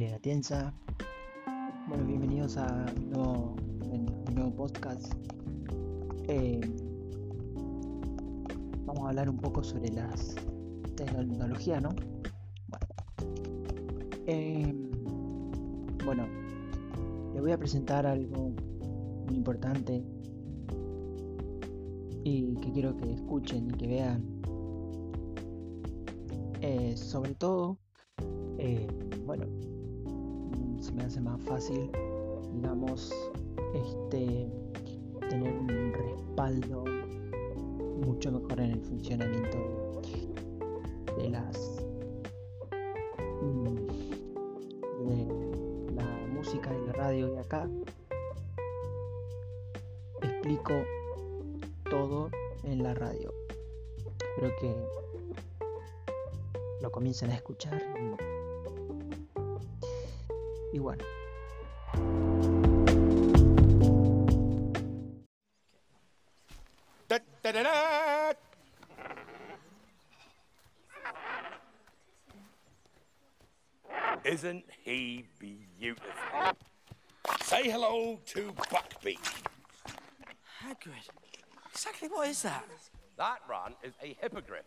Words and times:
Julia 0.00 0.16
Atienza. 0.16 0.72
Bueno, 1.86 2.06
bienvenidos 2.06 2.56
a 2.56 2.86
mi 2.98 3.04
nuevo, 3.04 3.54
podcast. 4.56 5.12
Eh, 6.26 6.58
vamos 8.86 9.04
a 9.04 9.08
hablar 9.10 9.28
un 9.28 9.36
poco 9.36 9.62
sobre 9.62 9.92
las 9.92 10.36
tecnología, 10.96 11.82
¿no? 11.82 11.90
Bueno, 11.90 12.86
eh, 14.26 14.74
bueno, 16.02 16.26
les 17.34 17.42
voy 17.42 17.52
a 17.52 17.58
presentar 17.58 18.06
algo 18.06 18.54
muy 19.26 19.36
importante 19.36 20.02
y 22.24 22.54
que 22.54 22.72
quiero 22.72 22.96
que 22.96 23.12
escuchen 23.12 23.68
y 23.68 23.72
que 23.74 23.86
vean. 23.86 24.24
Eh, 26.62 26.96
sobre 26.96 27.34
todo, 27.34 27.76
eh, 28.56 28.86
bueno, 29.26 29.44
me 30.94 31.04
hace 31.04 31.20
más 31.20 31.40
fácil, 31.42 31.90
digamos, 32.54 33.12
este, 33.74 34.48
tener 35.28 35.52
un 35.52 35.92
respaldo 35.92 36.84
mucho 38.04 38.32
mejor 38.32 38.60
en 38.60 38.72
el 38.72 38.80
funcionamiento 38.80 40.02
de 41.16 41.30
las 41.30 41.84
mm, 43.42 43.74
de 45.06 45.94
la 45.94 46.26
música 46.32 46.70
y 46.74 46.86
la 46.86 46.92
radio 46.92 47.34
y 47.34 47.38
acá. 47.38 47.68
Explico 50.22 50.74
todo 51.88 52.30
en 52.64 52.82
la 52.82 52.94
radio. 52.94 53.32
Espero 54.18 54.54
que 54.60 54.74
lo 56.80 56.90
comiencen 56.90 57.30
a 57.30 57.34
escuchar 57.34 57.82
y, 60.72 60.76
y 60.76 60.78
bueno 60.78 61.04
Da, 67.08 67.18
da, 67.42 67.50
da, 67.50 67.62
da. 67.64 68.32
Isn't 74.24 74.64
he 74.84 75.24
beautiful? 75.40 76.04
Say 77.42 77.68
hello 77.68 78.20
to 78.26 78.52
Buckbeak. 78.70 79.18
Hagrid. 80.62 81.08
Exactly 81.72 82.06
what 82.08 82.28
is 82.28 82.42
that? 82.42 82.64
That, 83.16 83.38
Ron, 83.48 83.74
is 83.82 83.94
a 84.00 84.16
hippogriff. 84.20 84.66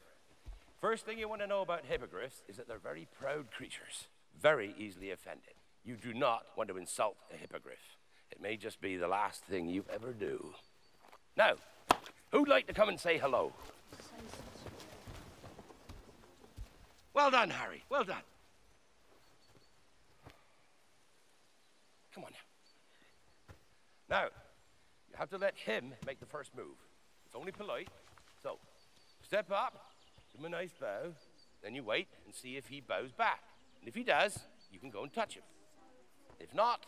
First 0.81 1.05
thing 1.05 1.17
you 1.17 1.29
want 1.29 1.39
to 1.41 1.47
know 1.47 1.61
about 1.61 1.85
hippogriffs 1.85 2.41
is 2.49 2.57
that 2.57 2.67
they're 2.67 2.77
very 2.77 3.07
proud 3.21 3.51
creatures, 3.51 4.09
very 4.41 4.75
easily 4.77 5.11
offended. 5.11 5.53
You 5.85 5.95
do 5.95 6.13
not 6.13 6.45
want 6.55 6.69
to 6.69 6.77
insult 6.77 7.17
a 7.33 7.37
hippogriff. 7.37 7.97
It 8.31 8.41
may 8.41 8.57
just 8.57 8.79
be 8.79 8.95
the 8.95 9.07
last 9.07 9.43
thing 9.43 9.67
you 9.67 9.83
ever 9.93 10.13
do. 10.13 10.53
Now, 11.35 11.53
who'd 12.31 12.47
like 12.47 12.67
to 12.67 12.73
come 12.73 12.89
and 12.89 12.99
say 12.99 13.17
hello? 13.17 13.51
Well 17.13 17.29
done, 17.31 17.49
Harry. 17.49 17.83
Well 17.89 18.03
done. 18.03 18.23
Come 22.15 22.23
on 22.23 22.31
now. 24.09 24.15
Now, 24.17 24.23
you 25.09 25.17
have 25.17 25.29
to 25.31 25.37
let 25.37 25.55
him 25.55 25.93
make 26.05 26.19
the 26.19 26.25
first 26.25 26.55
move. 26.55 26.77
It's 27.25 27.35
only 27.35 27.51
polite. 27.51 27.89
So, 28.41 28.57
step 29.21 29.51
up, 29.51 29.91
give 30.31 30.39
him 30.39 30.45
a 30.45 30.49
nice 30.49 30.73
bow, 30.79 31.13
then 31.61 31.75
you 31.75 31.83
wait 31.83 32.07
and 32.25 32.33
see 32.33 32.57
if 32.57 32.67
he 32.67 32.81
bows 32.81 33.11
back. 33.11 33.41
And 33.79 33.87
if 33.87 33.95
he 33.95 34.03
does, 34.03 34.39
you 34.71 34.79
can 34.79 34.89
go 34.89 35.03
and 35.03 35.13
touch 35.13 35.35
him. 35.35 35.43
If 36.39 36.53
not, 36.53 36.85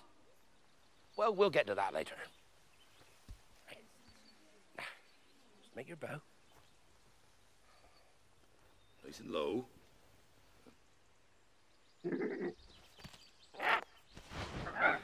well, 1.17 1.33
we'll 1.33 1.49
get 1.49 1.67
to 1.67 1.75
that 1.75 1.93
later. 1.93 2.15
Just 5.61 5.75
make 5.75 5.87
your 5.87 5.97
bow. 5.97 6.21
Nice 9.05 9.19
and 9.19 9.31
low. 9.31 9.65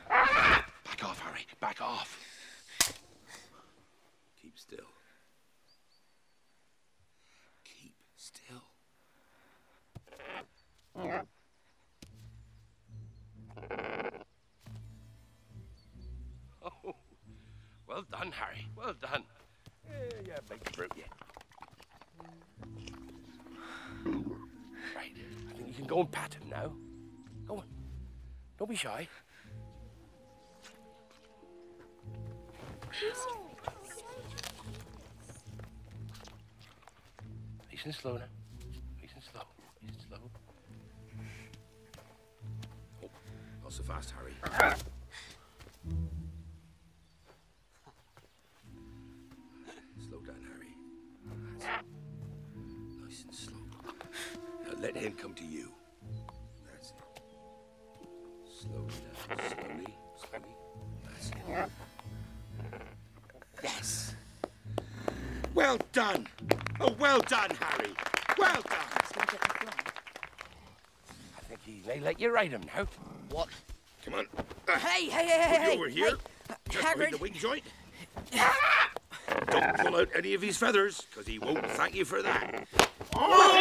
Back 0.10 1.04
off, 1.04 1.20
Harry. 1.20 1.46
Back 1.60 1.82
off. 1.82 2.20
Keep 4.42 4.58
still. 4.58 4.80
Keep 7.64 7.96
still. 8.18 8.64
Well 17.92 18.06
done, 18.10 18.32
Harry. 18.32 18.68
Well 18.76 18.94
done. 19.02 19.24
Yeah, 19.90 19.96
yeah, 20.26 20.38
big 20.50 20.64
brute, 20.72 20.94
yeah. 20.96 21.04
Right. 24.96 25.12
I 25.50 25.54
think 25.54 25.68
you 25.68 25.74
can 25.74 25.86
go 25.86 26.00
and 26.00 26.12
pat 26.12 26.34
him 26.36 26.50
now. 26.50 26.72
Go 27.48 27.58
on. 27.58 27.66
Don't 28.58 28.70
be 28.70 28.76
shy. 28.78 29.08
Nice 37.70 37.86
and 37.86 37.96
slow 37.96 38.14
now. 38.14 38.22
Nice 39.02 39.12
and 39.16 39.24
slow. 39.24 39.42
Nice 39.84 39.96
and 39.96 40.02
slow. 40.08 40.20
Oh, 43.04 43.10
not 43.64 43.74
so 43.74 43.84
fast, 43.84 44.14
Harry. 44.18 44.36
Nice 53.12 53.24
and 53.26 53.36
slow. 53.36 53.58
Now 54.66 54.82
let 54.82 54.96
him 54.96 55.14
come 55.14 55.34
to 55.34 55.44
you. 55.44 55.72
That's 56.72 56.92
it. 56.92 56.96
Slowly 58.62 58.94
now. 59.04 59.36
Slowly. 59.50 59.96
Slowly. 60.18 60.56
That's 61.04 61.30
it. 61.30 61.70
Yes. 63.64 64.16
Well 65.54 65.78
done. 65.92 66.28
Oh, 66.80 66.96
well 67.00 67.20
done, 67.22 67.52
Harry. 67.60 67.92
Well 68.38 68.62
done. 68.62 68.78
I 71.38 71.42
think 71.50 71.60
he 71.66 71.84
may 71.86 72.00
let 72.00 72.20
you 72.20 72.32
ride 72.34 72.52
him 72.52 72.62
now. 72.76 72.88
What? 73.30 73.50
Come 74.06 74.14
on. 74.16 74.28
Hey, 74.68 75.10
hey, 75.10 75.28
hey, 75.28 75.42
hey, 75.42 75.60
hey! 75.64 75.78
over 75.78 75.90
here. 75.90 76.16
Hey, 76.48 76.56
Just 76.70 76.84
behind 76.96 77.00
Hagrid. 77.00 77.12
the 77.12 77.18
wing 77.18 77.34
joint. 77.34 77.64
Don't 79.50 79.78
pull 79.80 79.96
out 79.98 80.10
any 80.16 80.34
of 80.34 80.42
his 80.42 80.58
feathers, 80.58 81.04
because 81.10 81.28
he 81.28 81.40
won't 81.40 81.66
thank 81.72 81.94
you 81.94 82.06
for 82.06 82.22
that. 82.22 82.68
Oh! 83.24 83.52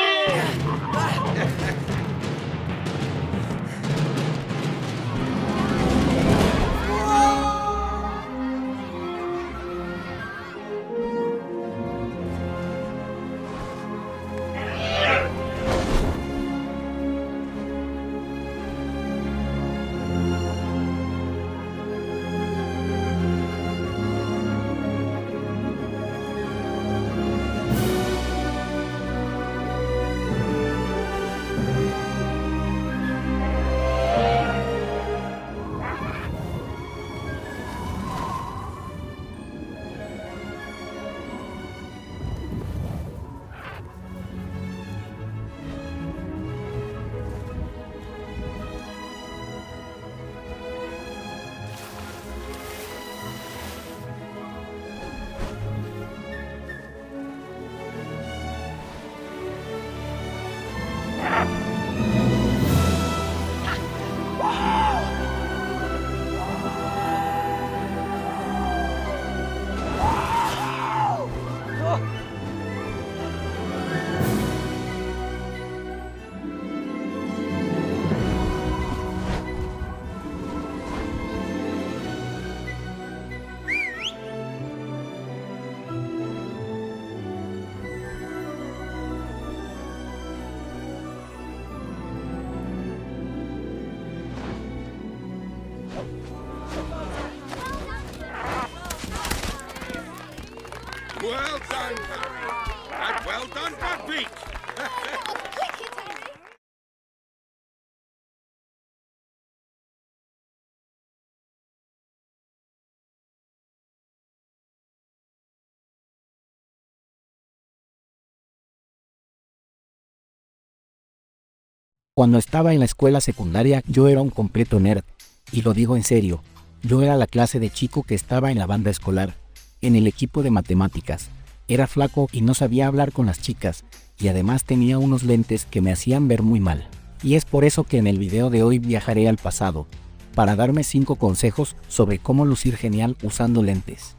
Cuando 122.21 122.37
estaba 122.37 122.75
en 122.75 122.81
la 122.81 122.85
escuela 122.85 123.23
secundaria 123.23 123.83
yo 123.87 124.07
era 124.07 124.21
un 124.21 124.29
completo 124.29 124.79
nerd, 124.79 125.05
y 125.53 125.63
lo 125.63 125.73
digo 125.73 125.97
en 125.97 126.05
serio, 126.05 126.43
yo 126.83 127.01
era 127.01 127.17
la 127.17 127.27
clase 127.27 127.59
de 127.61 127.71
chico 127.71 128.03
que 128.03 128.15
estaba 128.15 128.53
en 128.53 128.59
la 128.59 128.67
banda 128.67 128.91
escolar, 128.91 129.37
en 129.81 129.97
el 129.97 130.07
equipo 130.07 130.43
de 130.43 130.51
matemáticas. 130.51 131.31
Era 131.67 131.87
flaco 131.87 132.29
y 132.31 132.43
no 132.43 132.53
sabía 132.53 132.89
hablar 132.89 133.13
con 133.13 133.25
las 133.25 133.41
chicas, 133.41 133.85
y 134.19 134.29
además 134.29 134.65
tenía 134.65 134.99
unos 134.99 135.23
lentes 135.23 135.65
que 135.65 135.81
me 135.81 135.93
hacían 135.93 136.29
ver 136.29 136.43
muy 136.43 136.61
mal. 136.61 136.87
Y 137.23 137.37
es 137.37 137.47
por 137.47 137.65
eso 137.65 137.85
que 137.85 137.97
en 137.97 138.07
el 138.07 138.19
video 138.19 138.51
de 138.51 138.65
hoy 138.65 138.79
viajaré 138.79 139.27
al 139.27 139.39
pasado, 139.39 139.87
para 140.35 140.57
darme 140.57 140.85
5 140.85 141.17
consejos 141.17 141.75
sobre 141.89 142.19
cómo 142.19 142.45
lucir 142.45 142.77
genial 142.77 143.17
usando 143.23 143.63
lentes. 143.63 144.19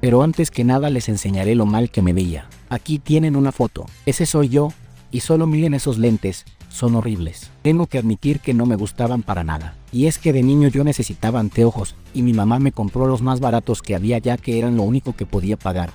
Pero 0.00 0.22
antes 0.22 0.50
que 0.50 0.64
nada 0.64 0.90
les 0.90 1.08
enseñaré 1.08 1.54
lo 1.54 1.66
mal 1.66 1.90
que 1.90 2.02
me 2.02 2.12
veía. 2.12 2.48
Aquí 2.68 2.98
tienen 2.98 3.34
una 3.34 3.52
foto. 3.52 3.86
Ese 4.06 4.26
soy 4.26 4.48
yo, 4.48 4.68
y 5.10 5.20
solo 5.20 5.46
miren 5.46 5.74
esos 5.74 5.98
lentes, 5.98 6.44
son 6.68 6.94
horribles. 6.94 7.50
Tengo 7.62 7.86
que 7.86 7.98
admitir 7.98 8.40
que 8.40 8.54
no 8.54 8.66
me 8.66 8.76
gustaban 8.76 9.22
para 9.22 9.42
nada. 9.42 9.74
Y 9.90 10.06
es 10.06 10.18
que 10.18 10.32
de 10.32 10.42
niño 10.42 10.68
yo 10.68 10.84
necesitaba 10.84 11.40
anteojos, 11.40 11.94
y 12.14 12.22
mi 12.22 12.32
mamá 12.32 12.58
me 12.58 12.72
compró 12.72 13.06
los 13.06 13.22
más 13.22 13.40
baratos 13.40 13.82
que 13.82 13.96
había 13.96 14.18
ya 14.18 14.36
que 14.36 14.58
eran 14.58 14.76
lo 14.76 14.82
único 14.82 15.14
que 15.14 15.26
podía 15.26 15.56
pagar. 15.56 15.90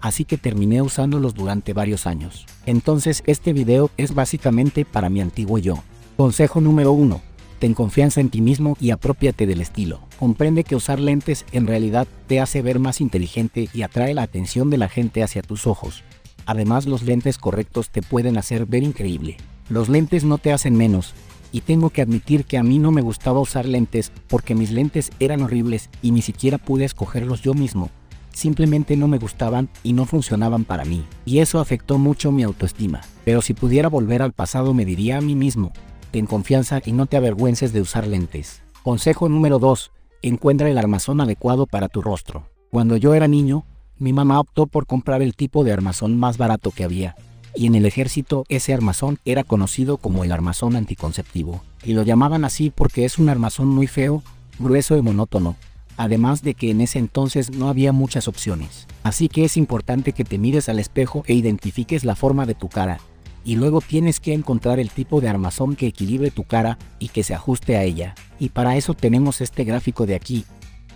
Así 0.00 0.24
que 0.24 0.38
terminé 0.38 0.80
usándolos 0.80 1.34
durante 1.34 1.72
varios 1.72 2.06
años. 2.06 2.46
Entonces 2.66 3.24
este 3.26 3.52
video 3.52 3.90
es 3.96 4.14
básicamente 4.14 4.84
para 4.84 5.10
mi 5.10 5.20
antiguo 5.20 5.58
yo. 5.58 5.82
Consejo 6.16 6.60
número 6.60 6.92
1. 6.92 7.27
Ten 7.58 7.74
confianza 7.74 8.20
en 8.20 8.28
ti 8.28 8.40
mismo 8.40 8.76
y 8.80 8.90
apropiate 8.90 9.46
del 9.46 9.60
estilo. 9.60 10.00
Comprende 10.18 10.62
que 10.62 10.76
usar 10.76 11.00
lentes 11.00 11.44
en 11.52 11.66
realidad 11.66 12.06
te 12.28 12.40
hace 12.40 12.62
ver 12.62 12.78
más 12.78 13.00
inteligente 13.00 13.68
y 13.74 13.82
atrae 13.82 14.14
la 14.14 14.22
atención 14.22 14.70
de 14.70 14.78
la 14.78 14.88
gente 14.88 15.22
hacia 15.22 15.42
tus 15.42 15.66
ojos. 15.66 16.04
Además 16.46 16.86
los 16.86 17.02
lentes 17.02 17.36
correctos 17.36 17.90
te 17.90 18.00
pueden 18.00 18.38
hacer 18.38 18.64
ver 18.64 18.84
increíble. 18.84 19.36
Los 19.68 19.88
lentes 19.88 20.24
no 20.24 20.38
te 20.38 20.52
hacen 20.52 20.76
menos, 20.76 21.14
y 21.52 21.62
tengo 21.62 21.90
que 21.90 22.02
admitir 22.02 22.44
que 22.44 22.58
a 22.58 22.62
mí 22.62 22.78
no 22.78 22.90
me 22.90 23.02
gustaba 23.02 23.40
usar 23.40 23.66
lentes 23.66 24.12
porque 24.28 24.54
mis 24.54 24.70
lentes 24.70 25.10
eran 25.18 25.42
horribles 25.42 25.90
y 26.02 26.12
ni 26.12 26.22
siquiera 26.22 26.58
pude 26.58 26.84
escogerlos 26.84 27.42
yo 27.42 27.54
mismo. 27.54 27.90
Simplemente 28.32 28.96
no 28.96 29.08
me 29.08 29.18
gustaban 29.18 29.68
y 29.82 29.94
no 29.94 30.06
funcionaban 30.06 30.64
para 30.64 30.84
mí, 30.84 31.04
y 31.24 31.40
eso 31.40 31.58
afectó 31.58 31.98
mucho 31.98 32.30
mi 32.30 32.44
autoestima. 32.44 33.00
Pero 33.24 33.42
si 33.42 33.52
pudiera 33.52 33.88
volver 33.88 34.22
al 34.22 34.32
pasado 34.32 34.74
me 34.74 34.84
diría 34.84 35.18
a 35.18 35.20
mí 35.20 35.34
mismo, 35.34 35.72
ten 36.08 36.26
confianza 36.26 36.80
y 36.84 36.92
no 36.92 37.06
te 37.06 37.16
avergüences 37.16 37.72
de 37.72 37.80
usar 37.80 38.06
lentes. 38.06 38.62
Consejo 38.82 39.28
número 39.28 39.58
2. 39.58 39.90
Encuentra 40.22 40.68
el 40.68 40.78
armazón 40.78 41.20
adecuado 41.20 41.66
para 41.66 41.88
tu 41.88 42.02
rostro. 42.02 42.48
Cuando 42.70 42.96
yo 42.96 43.14
era 43.14 43.28
niño, 43.28 43.64
mi 43.98 44.12
mamá 44.12 44.40
optó 44.40 44.66
por 44.66 44.86
comprar 44.86 45.22
el 45.22 45.34
tipo 45.34 45.64
de 45.64 45.72
armazón 45.72 46.18
más 46.18 46.38
barato 46.38 46.70
que 46.70 46.84
había, 46.84 47.16
y 47.54 47.66
en 47.66 47.74
el 47.74 47.86
ejército 47.86 48.44
ese 48.48 48.72
armazón 48.72 49.18
era 49.24 49.44
conocido 49.44 49.96
como 49.96 50.24
el 50.24 50.32
armazón 50.32 50.76
anticonceptivo, 50.76 51.62
y 51.82 51.94
lo 51.94 52.02
llamaban 52.02 52.44
así 52.44 52.70
porque 52.70 53.04
es 53.04 53.18
un 53.18 53.28
armazón 53.28 53.68
muy 53.68 53.86
feo, 53.86 54.22
grueso 54.58 54.96
y 54.96 55.02
monótono, 55.02 55.56
además 55.96 56.42
de 56.42 56.54
que 56.54 56.70
en 56.70 56.80
ese 56.80 56.98
entonces 56.98 57.50
no 57.50 57.68
había 57.68 57.92
muchas 57.92 58.28
opciones. 58.28 58.86
Así 59.02 59.28
que 59.28 59.44
es 59.44 59.56
importante 59.56 60.12
que 60.12 60.24
te 60.24 60.38
mires 60.38 60.68
al 60.68 60.78
espejo 60.78 61.24
e 61.26 61.34
identifiques 61.34 62.04
la 62.04 62.14
forma 62.14 62.46
de 62.46 62.54
tu 62.54 62.68
cara, 62.68 63.00
y 63.48 63.56
luego 63.56 63.80
tienes 63.80 64.20
que 64.20 64.34
encontrar 64.34 64.78
el 64.78 64.90
tipo 64.90 65.22
de 65.22 65.28
armazón 65.30 65.74
que 65.74 65.86
equilibre 65.86 66.30
tu 66.30 66.44
cara 66.44 66.76
y 66.98 67.08
que 67.08 67.22
se 67.22 67.32
ajuste 67.32 67.78
a 67.78 67.82
ella. 67.82 68.14
Y 68.38 68.50
para 68.50 68.76
eso 68.76 68.92
tenemos 68.92 69.40
este 69.40 69.64
gráfico 69.64 70.04
de 70.04 70.16
aquí, 70.16 70.44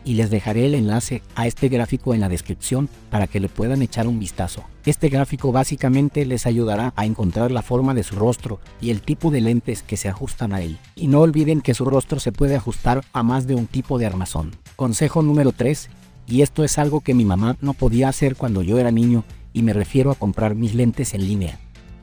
y 0.05 0.15
les 0.15 0.29
dejaré 0.29 0.67
el 0.67 0.75
enlace 0.75 1.23
a 1.35 1.47
este 1.47 1.71
gráfico 1.71 2.13
en 2.13 2.21
la 2.21 2.29
descripción 2.29 2.91
para 3.09 3.27
que 3.27 3.41
le 3.41 3.49
puedan 3.49 3.81
echar 3.81 4.07
un 4.07 4.19
vistazo. 4.19 4.65
Este 4.85 5.09
gráfico 5.09 5.51
básicamente 5.51 6.27
les 6.27 6.45
ayudará 6.45 6.93
a 6.95 7.07
encontrar 7.07 7.51
la 7.53 7.63
forma 7.63 7.95
de 7.95 8.03
su 8.03 8.17
rostro 8.17 8.61
y 8.83 8.91
el 8.91 9.01
tipo 9.01 9.31
de 9.31 9.41
lentes 9.41 9.83
que 9.83 9.97
se 9.97 10.11
ajustan 10.11 10.53
a 10.53 10.61
él. 10.61 10.77
Y 10.95 11.07
no 11.07 11.23
olviden 11.23 11.63
que 11.63 11.73
su 11.73 11.87
rostro 11.87 12.21
se 12.21 12.33
puede 12.33 12.57
ajustar 12.57 13.03
a 13.15 13.23
más 13.23 13.47
de 13.47 13.55
un 13.55 13.67
tipo 13.67 13.99
de 13.99 14.05
armazón. 14.05 14.51
Consejo 14.77 15.23
número 15.23 15.53
3, 15.53 15.89
y 16.27 16.43
esto 16.43 16.65
es 16.65 16.77
algo 16.77 17.01
que 17.01 17.15
mi 17.15 17.25
mamá 17.25 17.57
no 17.63 17.73
podía 17.73 18.11
hacer 18.11 18.37
cuando 18.37 18.61
yo 18.61 18.79
era 18.79 18.91
niño 18.91 19.25
y 19.55 19.63
me 19.63 19.73
refiero 19.73 20.11
a 20.11 20.17
comprar 20.17 20.55
mis 20.55 20.75
lentes 20.75 21.15
en 21.15 21.27
línea 21.27 21.59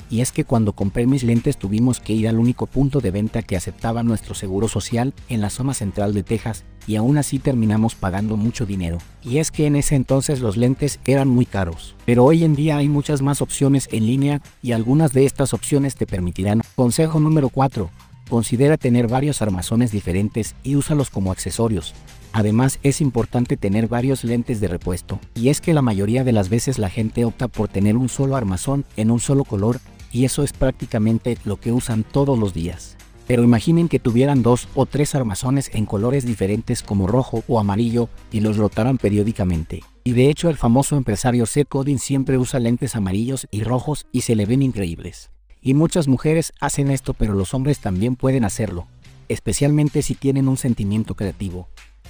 y 0.09 0.21
es 0.21 0.31
que 0.31 0.43
cuando 0.43 0.73
compré 0.73 1.05
mis 1.05 1.23
lentes 1.23 1.57
tuvimos 1.57 1.99
que 1.99 2.13
ir 2.13 2.27
al 2.27 2.39
único 2.39 2.65
punto 2.65 2.99
de 2.99 3.11
venta 3.11 3.41
que 3.41 3.55
aceptaba 3.55 4.03
nuestro 4.03 4.33
seguro 4.33 4.67
social 4.67 5.13
en 5.29 5.41
la 5.41 5.49
zona 5.49 5.73
central 5.73 6.13
de 6.13 6.23
Texas 6.23 6.63
y 6.87 6.95
aún 6.95 7.17
así 7.17 7.37
terminamos 7.37 7.93
pagando 7.93 8.35
mucho 8.35 8.65
dinero. 8.65 8.97
Y 9.23 9.37
es 9.37 9.51
que 9.51 9.67
en 9.67 9.75
ese 9.75 9.95
entonces 9.95 10.39
los 10.39 10.57
lentes 10.57 10.99
eran 11.05 11.27
muy 11.27 11.45
caros, 11.45 11.95
pero 12.05 12.25
hoy 12.25 12.43
en 12.43 12.55
día 12.55 12.77
hay 12.77 12.89
muchas 12.89 13.21
más 13.21 13.41
opciones 13.41 13.87
en 13.91 14.07
línea 14.07 14.41
y 14.63 14.71
algunas 14.71 15.13
de 15.13 15.25
estas 15.25 15.53
opciones 15.53 15.95
te 15.95 16.07
permitirán. 16.07 16.61
Consejo 16.75 17.19
número 17.19 17.49
4. 17.49 17.89
Considera 18.29 18.77
tener 18.77 19.07
varios 19.07 19.41
armazones 19.41 19.91
diferentes 19.91 20.55
y 20.63 20.75
úsalos 20.75 21.09
como 21.09 21.31
accesorios. 21.31 21.93
Además 22.31 22.79
es 22.83 23.01
importante 23.01 23.57
tener 23.57 23.87
varios 23.87 24.23
lentes 24.23 24.61
de 24.61 24.67
repuesto, 24.67 25.19
y 25.33 25.49
es 25.49 25.61
que 25.61 25.73
la 25.73 25.81
mayoría 25.81 26.23
de 26.23 26.31
las 26.31 26.49
veces 26.49 26.77
la 26.77 26.89
gente 26.89 27.25
opta 27.25 27.47
por 27.47 27.69
tener 27.69 27.97
un 27.97 28.07
solo 28.07 28.35
armazón 28.35 28.85
en 28.97 29.09
un 29.09 29.19
solo 29.19 29.45
color 29.45 29.79
y 30.11 30.25
eso 30.25 30.43
es 30.43 30.53
prácticamente 30.53 31.37
lo 31.45 31.57
que 31.57 31.71
usan 31.71 32.03
todos 32.03 32.37
los 32.37 32.53
días. 32.53 32.97
Pero 33.27 33.43
imaginen 33.43 33.89
que 33.89 33.99
tuvieran 33.99 34.41
dos 34.41 34.67
o 34.73 34.87
tres 34.87 35.13
armazones 35.13 35.69
en 35.73 35.85
colores 35.85 36.25
diferentes 36.25 36.81
como 36.81 37.05
rojo 37.05 37.43
o 37.47 37.59
amarillo 37.59 38.09
y 38.31 38.39
los 38.39 38.57
rotaran 38.57 38.97
periódicamente. 38.97 39.83
Y 40.03 40.13
de 40.13 40.29
hecho 40.29 40.49
el 40.49 40.57
famoso 40.57 40.97
empresario 40.97 41.45
Seth 41.45 41.69
Godin 41.69 41.99
siempre 41.99 42.39
usa 42.39 42.59
lentes 42.59 42.95
amarillos 42.95 43.47
y 43.51 43.63
rojos 43.63 44.07
y 44.11 44.21
se 44.21 44.35
le 44.35 44.47
ven 44.47 44.63
increíbles. 44.63 45.29
Y 45.61 45.75
muchas 45.75 46.07
mujeres 46.07 46.53
hacen 46.59 46.89
esto 46.89 47.13
pero 47.13 47.33
los 47.33 47.53
hombres 47.53 47.79
también 47.79 48.15
pueden 48.15 48.45
hacerlo, 48.45 48.87
especialmente 49.27 50.01
si 50.01 50.15
tienen 50.15 50.47
un 50.47 50.57
sentimiento 50.57 51.13
creativo. 51.13 51.67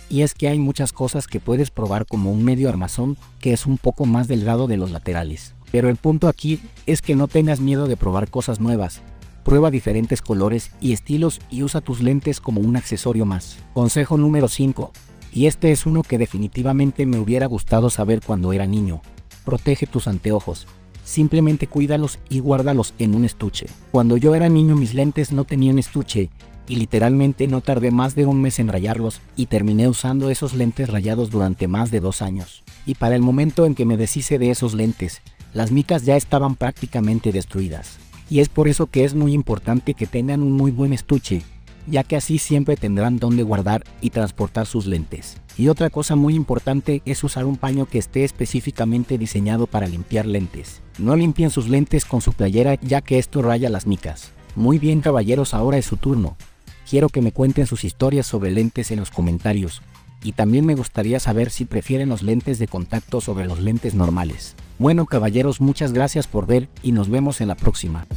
Y 0.10 0.22
es 0.22 0.34
que 0.34 0.48
hay 0.48 0.58
muchas 0.58 0.94
cosas 0.94 1.28
que 1.28 1.40
puedes 1.40 1.70
probar 1.70 2.06
como 2.06 2.32
un 2.32 2.46
medio 2.46 2.70
armazón 2.70 3.18
que 3.40 3.52
es 3.52 3.66
un 3.66 3.78
poco 3.78 4.06
más 4.06 4.30
delgado 4.30 4.68
de 4.68 4.78
los 4.78 4.92
laterales. 4.92 5.54
Pero 5.72 5.90
el 5.90 5.96
punto 5.96 6.28
aquí 6.28 6.60
es 6.86 7.02
que 7.02 7.16
no 7.16 7.28
tengas 7.28 7.60
miedo 7.60 7.88
de 7.88 7.98
probar 7.98 8.30
cosas 8.30 8.60
nuevas. 8.60 9.02
Prueba 9.44 9.72
diferentes 9.72 10.22
colores 10.22 10.72
y 10.82 10.94
estilos 10.94 11.40
y 11.50 11.64
usa 11.64 11.82
tus 11.82 12.02
lentes 12.02 12.40
como 12.40 12.62
un 12.62 12.76
accesorio 12.76 13.26
más. 13.26 13.58
Consejo 13.74 14.18
número 14.18 14.48
5. 14.48 14.92
Y 15.32 15.46
este 15.46 15.72
es 15.72 15.86
uno 15.86 16.04
que 16.04 16.18
definitivamente 16.18 17.06
me 17.06 17.20
hubiera 17.20 17.46
gustado 17.46 17.90
saber 17.90 18.22
cuando 18.26 18.52
era 18.54 18.66
niño. 18.66 19.02
Protege 19.46 19.88
tus 19.88 20.08
anteojos. 20.08 20.68
Simplemente 21.04 21.68
cuídalos 21.68 22.20
y 22.30 22.40
guárdalos 22.40 22.94
en 23.00 23.16
un 23.16 23.26
estuche. 23.26 23.68
Cuando 23.92 24.18
yo 24.18 24.36
era 24.36 24.50
niño 24.50 24.76
mis 24.76 24.94
lentes 24.94 25.32
no 25.32 25.44
tenían 25.44 25.80
estuche 25.80 26.30
y 26.68 26.76
literalmente 26.76 27.48
no 27.48 27.62
tardé 27.62 27.90
más 27.90 28.14
de 28.14 28.28
un 28.28 28.42
mes 28.42 28.60
en 28.60 28.68
rayarlos 28.68 29.22
y 29.36 29.48
terminé 29.48 29.88
usando 29.88 30.30
esos 30.30 30.54
lentes 30.54 30.90
rayados 30.90 31.32
durante 31.32 31.68
más 31.68 31.90
de 31.90 32.00
dos 32.00 32.22
años. 32.22 32.64
Y 32.86 32.94
para 32.94 33.16
el 33.16 33.24
momento 33.24 33.66
en 33.66 33.74
que 33.74 33.86
me 33.86 33.98
deshice 33.98 34.38
de 34.38 34.52
esos 34.52 34.76
lentes, 34.76 35.22
las 35.54 35.72
micas 35.72 36.06
ya 36.06 36.16
estaban 36.16 36.56
prácticamente 36.56 37.32
destruidas. 37.32 37.98
Y 38.30 38.40
es 38.40 38.50
por 38.50 38.68
eso 38.68 38.88
que 38.88 39.06
es 39.06 39.16
muy 39.16 39.34
importante 39.34 39.94
que 39.94 40.06
tengan 40.06 40.44
un 40.44 40.52
muy 40.52 40.72
buen 40.72 40.94
estuche, 40.94 41.42
ya 41.88 42.04
que 42.04 42.16
así 42.16 42.38
siempre 42.38 42.78
tendrán 42.78 43.18
donde 43.18 43.44
guardar 43.44 43.84
y 44.02 44.12
transportar 44.12 44.66
sus 44.66 44.86
lentes. 44.86 45.38
Y 45.58 45.68
otra 45.68 45.90
cosa 45.90 46.16
muy 46.16 46.36
importante 46.36 47.02
es 47.06 47.24
usar 47.24 47.46
un 47.46 47.58
paño 47.58 47.86
que 47.86 47.98
esté 47.98 48.24
específicamente 48.24 49.18
diseñado 49.18 49.68
para 49.68 49.88
limpiar 49.88 50.26
lentes. 50.26 50.82
No 50.98 51.16
limpien 51.16 51.50
sus 51.50 51.68
lentes 51.68 52.06
con 52.06 52.22
su 52.22 52.34
playera 52.34 52.76
ya 52.76 53.02
que 53.02 53.18
esto 53.18 53.42
raya 53.42 53.70
las 53.70 53.88
micas. 53.88 54.32
Muy 54.56 54.80
bien 54.80 55.02
caballeros, 55.02 55.54
ahora 55.54 55.78
es 55.78 55.86
su 55.86 55.98
turno. 55.98 56.38
Quiero 56.90 57.10
que 57.10 57.22
me 57.22 57.32
cuenten 57.32 57.68
sus 57.68 57.84
historias 57.84 58.26
sobre 58.26 58.52
lentes 58.52 58.92
en 58.92 59.00
los 59.00 59.12
comentarios. 59.12 59.82
Y 60.24 60.34
también 60.34 60.66
me 60.66 60.76
gustaría 60.76 61.20
saber 61.20 61.50
si 61.50 61.66
prefieren 61.66 62.10
los 62.10 62.24
lentes 62.24 62.60
de 62.60 62.68
contacto 62.68 63.22
sobre 63.22 63.46
los 63.46 63.60
lentes 63.60 63.96
normales. 63.96 64.56
Bueno 64.80 65.06
caballeros, 65.06 65.60
muchas 65.60 65.92
gracias 65.92 66.26
por 66.26 66.48
ver 66.48 66.70
y 66.82 66.94
nos 66.94 67.10
vemos 67.10 67.42
en 67.42 67.50
la 67.50 67.56
próxima. 67.56 68.08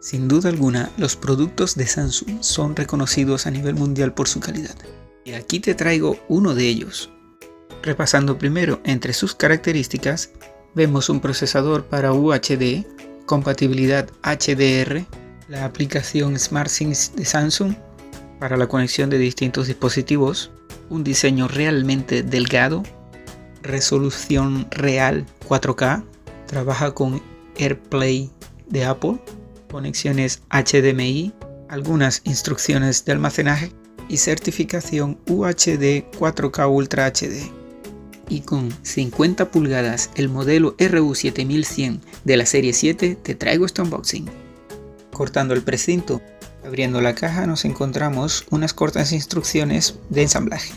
Sin 0.00 0.28
duda 0.28 0.48
alguna, 0.48 0.90
los 0.96 1.16
productos 1.16 1.76
de 1.76 1.86
Samsung 1.86 2.38
son 2.40 2.76
reconocidos 2.76 3.46
a 3.46 3.50
nivel 3.50 3.74
mundial 3.74 4.14
por 4.14 4.26
su 4.26 4.40
calidad. 4.40 4.74
Y 5.24 5.32
aquí 5.32 5.60
te 5.60 5.74
traigo 5.74 6.18
uno 6.28 6.54
de 6.54 6.66
ellos. 6.66 7.10
Repasando 7.82 8.38
primero 8.38 8.80
entre 8.84 9.12
sus 9.12 9.34
características, 9.34 10.30
vemos 10.74 11.08
un 11.08 11.20
procesador 11.20 11.84
para 11.84 12.12
UHD, 12.12 12.84
compatibilidad 13.26 14.08
HDR, 14.22 15.04
la 15.48 15.64
aplicación 15.64 16.38
SmartThings 16.38 17.14
de 17.14 17.24
Samsung 17.24 17.74
para 18.38 18.56
la 18.56 18.66
conexión 18.66 19.10
de 19.10 19.18
distintos 19.18 19.66
dispositivos, 19.66 20.50
un 20.88 21.04
diseño 21.04 21.48
realmente 21.48 22.22
delgado, 22.22 22.82
resolución 23.62 24.66
real 24.70 25.26
4K, 25.48 26.04
trabaja 26.46 26.92
con 26.92 27.22
AirPlay 27.56 28.30
de 28.68 28.84
Apple, 28.84 29.22
conexiones 29.70 30.42
HDMI, 30.50 31.32
algunas 31.68 32.22
instrucciones 32.24 33.04
de 33.04 33.12
almacenaje 33.12 33.72
y 34.08 34.16
certificación 34.16 35.18
UHD 35.26 36.10
4K 36.18 36.70
Ultra 36.70 37.06
HD. 37.06 37.61
Y 38.32 38.40
con 38.40 38.70
50 38.82 39.50
pulgadas 39.50 40.08
el 40.14 40.30
modelo 40.30 40.74
RU7100 40.78 42.00
de 42.24 42.36
la 42.38 42.46
serie 42.46 42.72
7 42.72 43.18
te 43.22 43.34
traigo 43.34 43.66
este 43.66 43.82
unboxing. 43.82 44.24
Cortando 45.12 45.52
el 45.52 45.60
precinto, 45.60 46.22
abriendo 46.64 47.02
la 47.02 47.14
caja 47.14 47.46
nos 47.46 47.66
encontramos 47.66 48.46
unas 48.48 48.72
cortas 48.72 49.12
instrucciones 49.12 49.96
de 50.08 50.22
ensamblaje. 50.22 50.72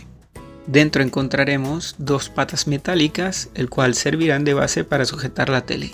Dentro 0.68 1.02
encontraremos 1.02 1.96
dos 1.98 2.28
patas 2.28 2.68
metálicas, 2.68 3.48
el 3.54 3.70
cual 3.70 3.96
servirán 3.96 4.44
de 4.44 4.54
base 4.54 4.84
para 4.84 5.06
sujetar 5.06 5.48
la 5.48 5.66
tele. 5.66 5.94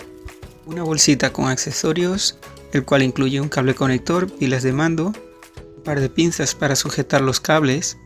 Una 0.66 0.82
bolsita 0.82 1.32
con 1.32 1.46
accesorios, 1.46 2.38
el 2.72 2.84
cual 2.84 3.04
incluye 3.04 3.40
un 3.40 3.48
cable 3.48 3.76
conector, 3.76 4.28
pilas 4.32 4.64
de 4.64 4.72
mando, 4.72 5.12
un 5.76 5.82
par 5.84 6.00
de 6.00 6.08
pinzas 6.08 6.56
para 6.56 6.74
sujetar 6.74 7.20
los 7.20 7.38
cables 7.38 7.98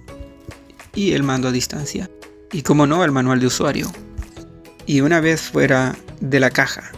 y 0.95 1.13
el 1.13 1.23
mando 1.23 1.49
a 1.49 1.53
distancia. 1.53 2.11
Y 2.53 2.63
como 2.63 2.87
no, 2.87 3.05
el 3.05 3.13
manual 3.13 3.41
de 3.41 3.47
usuario. 3.47 3.91
Y 4.87 5.01
una 5.01 5.21
vez 5.21 5.43
fuera 5.43 5.97
de 6.21 6.41
la 6.41 6.51
caja, 6.51 6.93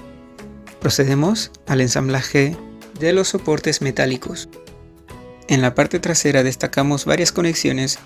procedemos 0.80 1.50
al 1.66 1.80
ensamblaje 1.80 2.56
de 3.00 3.12
los 3.12 3.28
soportes 3.28 3.80
metálicos. 3.80 4.48
En 5.48 5.62
la 5.62 5.74
parte 5.74 5.98
trasera 5.98 6.42
destacamos 6.42 7.04
varias 7.04 7.32
conexiones 7.32 7.98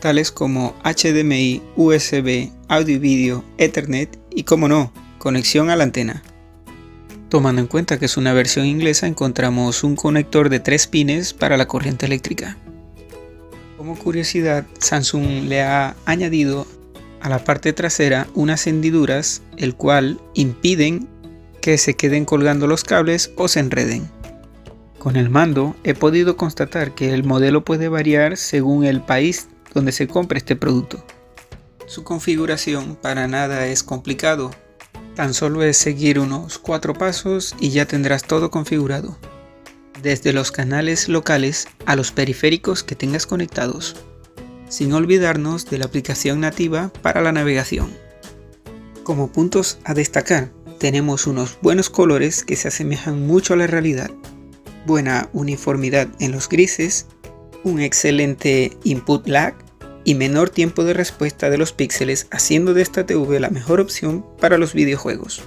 tales 0.00 0.30
como 0.30 0.74
HDMI, 0.84 1.62
USB, 1.74 2.50
audio 2.68 2.96
y 2.96 2.98
video, 2.98 3.44
Ethernet 3.58 4.18
y 4.30 4.44
como 4.44 4.68
no, 4.68 4.92
conexión 5.18 5.70
a 5.70 5.76
la 5.76 5.84
antena. 5.84 6.22
Tomando 7.28 7.60
en 7.60 7.66
cuenta 7.66 7.98
que 7.98 8.04
es 8.04 8.16
una 8.16 8.32
versión 8.32 8.66
inglesa 8.66 9.06
encontramos 9.06 9.82
un 9.82 9.96
conector 9.96 10.48
de 10.48 10.60
3 10.60 10.86
pines 10.86 11.32
para 11.32 11.56
la 11.56 11.66
corriente 11.66 12.06
eléctrica. 12.06 12.56
Como 13.86 14.00
curiosidad, 14.00 14.66
Samsung 14.80 15.44
le 15.44 15.62
ha 15.62 15.94
añadido 16.06 16.66
a 17.20 17.28
la 17.28 17.44
parte 17.44 17.72
trasera 17.72 18.26
unas 18.34 18.66
hendiduras 18.66 19.42
el 19.58 19.76
cual 19.76 20.20
impiden 20.34 21.06
que 21.60 21.78
se 21.78 21.94
queden 21.94 22.24
colgando 22.24 22.66
los 22.66 22.82
cables 22.82 23.30
o 23.36 23.46
se 23.46 23.60
enreden. 23.60 24.10
Con 24.98 25.14
el 25.14 25.30
mando 25.30 25.76
he 25.84 25.94
podido 25.94 26.36
constatar 26.36 26.96
que 26.96 27.14
el 27.14 27.22
modelo 27.22 27.64
puede 27.64 27.86
variar 27.86 28.36
según 28.36 28.84
el 28.84 29.02
país 29.02 29.46
donde 29.72 29.92
se 29.92 30.08
compra 30.08 30.38
este 30.38 30.56
producto. 30.56 31.04
Su 31.86 32.02
configuración 32.02 32.96
para 32.96 33.28
nada 33.28 33.68
es 33.68 33.84
complicado, 33.84 34.50
tan 35.14 35.32
solo 35.32 35.62
es 35.62 35.76
seguir 35.76 36.18
unos 36.18 36.58
cuatro 36.58 36.92
pasos 36.92 37.54
y 37.60 37.70
ya 37.70 37.86
tendrás 37.86 38.24
todo 38.24 38.50
configurado, 38.50 39.16
desde 40.02 40.32
los 40.32 40.52
canales 40.52 41.08
locales 41.08 41.68
a 41.84 41.96
los 41.96 42.12
periféricos 42.12 42.82
que 42.82 42.94
tengas 42.94 43.26
conectados, 43.26 43.96
sin 44.68 44.92
olvidarnos 44.92 45.66
de 45.66 45.78
la 45.78 45.86
aplicación 45.86 46.40
nativa 46.40 46.92
para 47.02 47.20
la 47.20 47.32
navegación. 47.32 47.90
Como 49.02 49.32
puntos 49.32 49.78
a 49.84 49.94
destacar, 49.94 50.50
tenemos 50.78 51.26
unos 51.26 51.58
buenos 51.62 51.90
colores 51.90 52.44
que 52.44 52.56
se 52.56 52.68
asemejan 52.68 53.26
mucho 53.26 53.54
a 53.54 53.56
la 53.56 53.66
realidad, 53.66 54.10
buena 54.84 55.30
uniformidad 55.32 56.08
en 56.20 56.32
los 56.32 56.48
grises, 56.48 57.06
un 57.64 57.80
excelente 57.80 58.76
input 58.84 59.26
lag 59.26 59.54
y 60.04 60.14
menor 60.14 60.50
tiempo 60.50 60.84
de 60.84 60.92
respuesta 60.92 61.50
de 61.50 61.58
los 61.58 61.72
píxeles 61.72 62.28
haciendo 62.30 62.74
de 62.74 62.82
esta 62.82 63.06
TV 63.06 63.40
la 63.40 63.50
mejor 63.50 63.80
opción 63.80 64.24
para 64.40 64.58
los 64.58 64.72
videojuegos. 64.72 65.42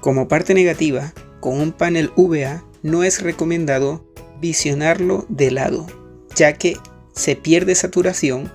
Como 0.00 0.28
parte 0.28 0.54
negativa, 0.54 1.12
con 1.40 1.60
un 1.60 1.72
panel 1.72 2.10
VA 2.16 2.64
no 2.82 3.04
es 3.04 3.22
recomendado 3.22 4.04
visionarlo 4.40 5.26
de 5.28 5.50
lado, 5.50 5.86
ya 6.34 6.54
que 6.54 6.76
se 7.12 7.36
pierde 7.36 7.74
saturación 7.74 8.50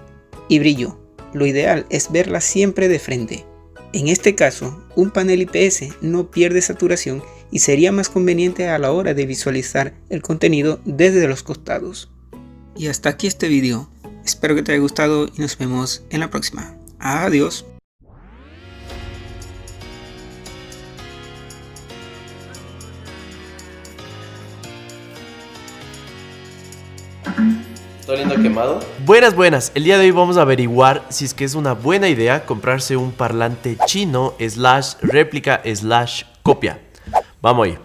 y 0.48 0.60
brillo. 0.60 1.00
Lo 1.34 1.46
ideal 1.46 1.86
es 1.90 2.12
verla 2.12 2.42
siempre 2.42 2.88
de 2.88 3.00
frente. 3.00 3.46
En 3.94 4.08
este 4.08 4.36
caso, 4.36 4.84
un 4.96 5.12
panel 5.12 5.42
IPS 5.42 6.02
no 6.02 6.32
pierde 6.32 6.62
saturación 6.62 7.24
y 7.52 7.60
sería 7.60 7.92
más 7.92 8.10
conveniente 8.10 8.68
a 8.68 8.80
la 8.80 8.92
hora 8.92 9.14
de 9.14 9.26
visualizar 9.26 9.94
el 10.10 10.22
contenido 10.22 10.80
desde 10.86 11.28
los 11.28 11.44
costados. 11.44 12.10
Y 12.76 12.88
hasta 12.88 13.10
aquí 13.10 13.28
este 13.28 13.48
video. 13.48 13.90
Espero 14.26 14.56
que 14.56 14.64
te 14.64 14.72
haya 14.72 14.82
gustado 14.82 15.28
y 15.28 15.40
nos 15.40 15.58
vemos 15.58 16.04
en 16.10 16.20
la 16.20 16.30
próxima. 16.30 16.76
Adiós. 17.00 17.66
¿Está 28.06 28.14
oliendo 28.14 28.36
quemado? 28.36 28.80
Buenas, 29.04 29.34
buenas. 29.34 29.72
El 29.74 29.84
día 29.84 29.98
de 29.98 30.06
hoy 30.06 30.12
vamos 30.12 30.38
a 30.38 30.44
averiguar 30.44 31.04
si 31.10 31.26
es 31.26 31.34
que 31.34 31.44
es 31.44 31.56
una 31.56 31.74
buena 31.74 32.08
idea 32.08 32.46
comprarse 32.46 32.96
un 32.96 33.12
parlante 33.12 33.78
chino 33.88 34.36
slash 34.40 34.94
réplica 35.02 35.60
slash 35.74 36.22
copia. 36.44 36.80
Vamos 37.42 37.66
ahí. 37.66 37.80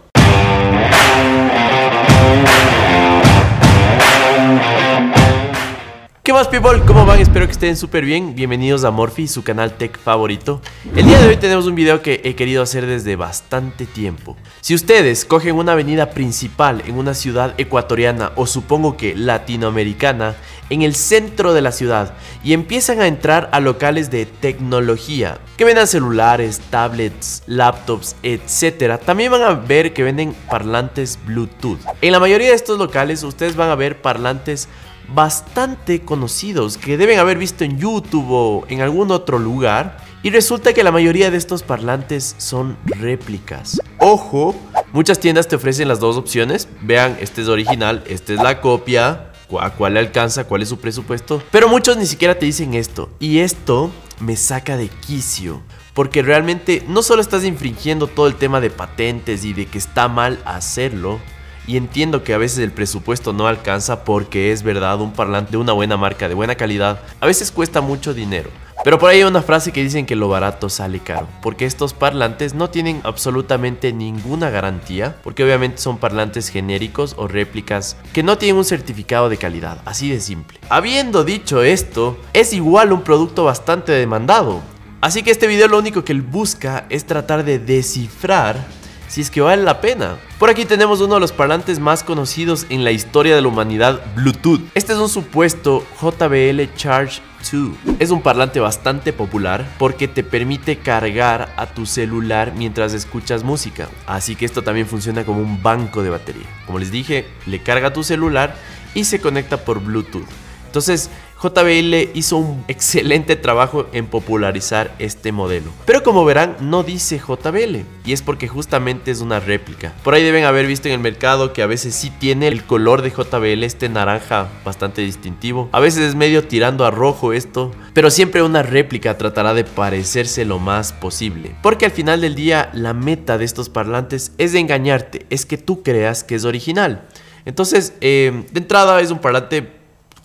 ¿Qué 6.22 6.34
más 6.34 6.48
people? 6.48 6.82
¿Cómo 6.86 7.06
van? 7.06 7.18
Espero 7.18 7.46
que 7.46 7.52
estén 7.52 7.78
súper 7.78 8.04
bien. 8.04 8.34
Bienvenidos 8.34 8.84
a 8.84 8.90
Morphy, 8.90 9.26
su 9.26 9.42
canal 9.42 9.78
tech 9.78 9.98
favorito. 9.98 10.60
El 10.94 11.06
día 11.06 11.18
de 11.18 11.28
hoy 11.28 11.36
tenemos 11.38 11.66
un 11.66 11.74
video 11.74 12.02
que 12.02 12.20
he 12.22 12.34
querido 12.34 12.62
hacer 12.62 12.84
desde 12.84 13.16
bastante 13.16 13.86
tiempo. 13.86 14.36
Si 14.60 14.74
ustedes 14.74 15.24
cogen 15.24 15.56
una 15.56 15.72
avenida 15.72 16.10
principal 16.10 16.82
en 16.86 16.98
una 16.98 17.14
ciudad 17.14 17.54
ecuatoriana 17.56 18.32
o 18.36 18.46
supongo 18.46 18.98
que 18.98 19.16
latinoamericana, 19.16 20.36
en 20.68 20.82
el 20.82 20.94
centro 20.94 21.52
de 21.52 21.62
la 21.62 21.72
ciudad 21.72 22.14
y 22.44 22.52
empiezan 22.52 23.00
a 23.00 23.06
entrar 23.06 23.48
a 23.52 23.60
locales 23.60 24.10
de 24.10 24.26
tecnología 24.26 25.38
que 25.56 25.64
vendan 25.64 25.86
celulares, 25.86 26.60
tablets, 26.70 27.42
laptops, 27.46 28.14
etc. 28.22 29.00
También 29.04 29.32
van 29.32 29.42
a 29.42 29.54
ver 29.54 29.92
que 29.92 30.02
venden 30.02 30.34
parlantes 30.48 31.18
Bluetooth. 31.26 31.80
En 32.02 32.12
la 32.12 32.20
mayoría 32.20 32.48
de 32.48 32.54
estos 32.54 32.78
locales 32.78 33.22
ustedes 33.22 33.56
van 33.56 33.70
a 33.70 33.74
ver 33.74 34.00
parlantes 34.00 34.68
bastante 35.14 36.02
conocidos 36.02 36.78
que 36.78 36.96
deben 36.96 37.18
haber 37.18 37.38
visto 37.38 37.64
en 37.64 37.78
YouTube 37.78 38.26
o 38.30 38.64
en 38.68 38.80
algún 38.80 39.10
otro 39.10 39.38
lugar. 39.38 39.98
Y 40.22 40.30
resulta 40.30 40.72
que 40.74 40.84
la 40.84 40.92
mayoría 40.92 41.30
de 41.30 41.38
estos 41.38 41.62
parlantes 41.62 42.34
son 42.38 42.76
réplicas. 42.84 43.80
Ojo, 43.98 44.54
muchas 44.92 45.18
tiendas 45.18 45.48
te 45.48 45.56
ofrecen 45.56 45.88
las 45.88 46.00
dos 46.00 46.16
opciones. 46.16 46.68
Vean, 46.82 47.16
este 47.20 47.42
es 47.42 47.48
original, 47.48 48.04
esta 48.06 48.34
es 48.34 48.42
la 48.42 48.60
copia. 48.60 49.32
¿A 49.58 49.70
cuál 49.70 49.94
le 49.94 50.00
alcanza? 50.00 50.44
¿Cuál 50.44 50.62
es 50.62 50.68
su 50.68 50.78
presupuesto? 50.78 51.42
Pero 51.50 51.68
muchos 51.68 51.96
ni 51.96 52.06
siquiera 52.06 52.38
te 52.38 52.46
dicen 52.46 52.74
esto. 52.74 53.10
Y 53.18 53.38
esto 53.38 53.90
me 54.20 54.36
saca 54.36 54.76
de 54.76 54.88
quicio. 54.88 55.62
Porque 55.94 56.22
realmente 56.22 56.84
no 56.86 57.02
solo 57.02 57.20
estás 57.20 57.44
infringiendo 57.44 58.06
todo 58.06 58.28
el 58.28 58.36
tema 58.36 58.60
de 58.60 58.70
patentes 58.70 59.44
y 59.44 59.52
de 59.52 59.66
que 59.66 59.78
está 59.78 60.06
mal 60.08 60.38
hacerlo, 60.44 61.18
y 61.66 61.76
entiendo 61.76 62.24
que 62.24 62.34
a 62.34 62.38
veces 62.38 62.58
el 62.58 62.72
presupuesto 62.72 63.32
no 63.32 63.46
alcanza 63.46 64.04
porque 64.04 64.52
es 64.52 64.62
verdad, 64.62 65.00
un 65.00 65.12
parlante 65.12 65.52
de 65.52 65.56
una 65.58 65.72
buena 65.72 65.96
marca, 65.96 66.28
de 66.28 66.34
buena 66.34 66.54
calidad, 66.54 67.00
a 67.20 67.26
veces 67.26 67.50
cuesta 67.52 67.80
mucho 67.80 68.14
dinero. 68.14 68.50
Pero 68.82 68.98
por 68.98 69.10
ahí 69.10 69.18
hay 69.18 69.24
una 69.24 69.42
frase 69.42 69.72
que 69.72 69.82
dicen 69.82 70.06
que 70.06 70.16
lo 70.16 70.28
barato 70.28 70.70
sale 70.70 71.00
caro, 71.00 71.28
porque 71.42 71.66
estos 71.66 71.92
parlantes 71.92 72.54
no 72.54 72.70
tienen 72.70 73.02
absolutamente 73.04 73.92
ninguna 73.92 74.48
garantía, 74.48 75.16
porque 75.22 75.44
obviamente 75.44 75.78
son 75.78 75.98
parlantes 75.98 76.48
genéricos 76.48 77.14
o 77.18 77.28
réplicas 77.28 77.98
que 78.14 78.22
no 78.22 78.38
tienen 78.38 78.56
un 78.56 78.64
certificado 78.64 79.28
de 79.28 79.36
calidad, 79.36 79.82
así 79.84 80.10
de 80.10 80.20
simple. 80.20 80.58
Habiendo 80.70 81.24
dicho 81.24 81.62
esto, 81.62 82.18
es 82.32 82.54
igual 82.54 82.92
un 82.92 83.02
producto 83.02 83.44
bastante 83.44 83.92
demandado. 83.92 84.62
Así 85.02 85.22
que 85.22 85.30
este 85.30 85.46
video 85.46 85.68
lo 85.68 85.78
único 85.78 86.02
que 86.02 86.12
él 86.12 86.22
busca 86.22 86.86
es 86.88 87.04
tratar 87.04 87.44
de 87.44 87.58
descifrar 87.58 88.66
si 89.10 89.20
es 89.20 89.30
que 89.30 89.40
vale 89.40 89.64
la 89.64 89.80
pena. 89.80 90.18
Por 90.38 90.50
aquí 90.50 90.64
tenemos 90.64 91.00
uno 91.00 91.14
de 91.14 91.20
los 91.20 91.32
parlantes 91.32 91.80
más 91.80 92.04
conocidos 92.04 92.66
en 92.68 92.84
la 92.84 92.92
historia 92.92 93.34
de 93.34 93.42
la 93.42 93.48
humanidad, 93.48 94.00
Bluetooth. 94.14 94.60
Este 94.74 94.92
es 94.92 95.00
un 95.00 95.08
supuesto 95.08 95.84
JBL 96.00 96.72
Charge 96.76 97.20
2. 97.50 97.96
Es 97.98 98.10
un 98.10 98.22
parlante 98.22 98.60
bastante 98.60 99.12
popular 99.12 99.68
porque 99.78 100.06
te 100.06 100.22
permite 100.22 100.78
cargar 100.78 101.52
a 101.56 101.66
tu 101.66 101.86
celular 101.86 102.52
mientras 102.56 102.94
escuchas 102.94 103.42
música. 103.42 103.88
Así 104.06 104.36
que 104.36 104.44
esto 104.44 104.62
también 104.62 104.86
funciona 104.86 105.24
como 105.24 105.40
un 105.40 105.60
banco 105.60 106.04
de 106.04 106.10
batería. 106.10 106.46
Como 106.64 106.78
les 106.78 106.92
dije, 106.92 107.26
le 107.46 107.60
carga 107.60 107.88
a 107.88 107.92
tu 107.92 108.04
celular 108.04 108.54
y 108.94 109.04
se 109.04 109.20
conecta 109.20 109.56
por 109.56 109.80
Bluetooth. 109.80 110.28
Entonces, 110.66 111.10
JBL 111.42 112.10
hizo 112.12 112.36
un 112.36 112.62
excelente 112.68 113.34
trabajo 113.34 113.86
en 113.94 114.06
popularizar 114.06 114.94
este 114.98 115.32
modelo. 115.32 115.70
Pero 115.86 116.02
como 116.02 116.26
verán, 116.26 116.56
no 116.60 116.82
dice 116.82 117.18
JBL, 117.18 117.86
y 118.04 118.12
es 118.12 118.20
porque 118.20 118.46
justamente 118.46 119.10
es 119.10 119.22
una 119.22 119.40
réplica. 119.40 119.94
Por 120.04 120.12
ahí 120.12 120.22
deben 120.22 120.44
haber 120.44 120.66
visto 120.66 120.88
en 120.88 120.94
el 120.94 121.00
mercado 121.00 121.54
que 121.54 121.62
a 121.62 121.66
veces 121.66 121.94
sí 121.94 122.10
tiene 122.10 122.48
el 122.48 122.64
color 122.64 123.00
de 123.00 123.10
JBL, 123.10 123.64
este 123.64 123.88
naranja 123.88 124.48
bastante 124.66 125.00
distintivo. 125.00 125.70
A 125.72 125.80
veces 125.80 126.02
es 126.02 126.14
medio 126.14 126.46
tirando 126.46 126.84
a 126.84 126.90
rojo 126.90 127.32
esto, 127.32 127.70
pero 127.94 128.10
siempre 128.10 128.42
una 128.42 128.62
réplica 128.62 129.16
tratará 129.16 129.54
de 129.54 129.64
parecerse 129.64 130.44
lo 130.44 130.58
más 130.58 130.92
posible. 130.92 131.56
Porque 131.62 131.86
al 131.86 131.92
final 131.92 132.20
del 132.20 132.34
día, 132.34 132.68
la 132.74 132.92
meta 132.92 133.38
de 133.38 133.46
estos 133.46 133.70
parlantes 133.70 134.32
es 134.36 134.52
de 134.52 134.58
engañarte, 134.58 135.24
es 135.30 135.46
que 135.46 135.56
tú 135.56 135.82
creas 135.82 136.22
que 136.22 136.34
es 136.34 136.44
original. 136.44 137.08
Entonces, 137.46 137.94
eh, 138.02 138.44
de 138.52 138.60
entrada 138.60 139.00
es 139.00 139.10
un 139.10 139.20
parlante 139.20 139.79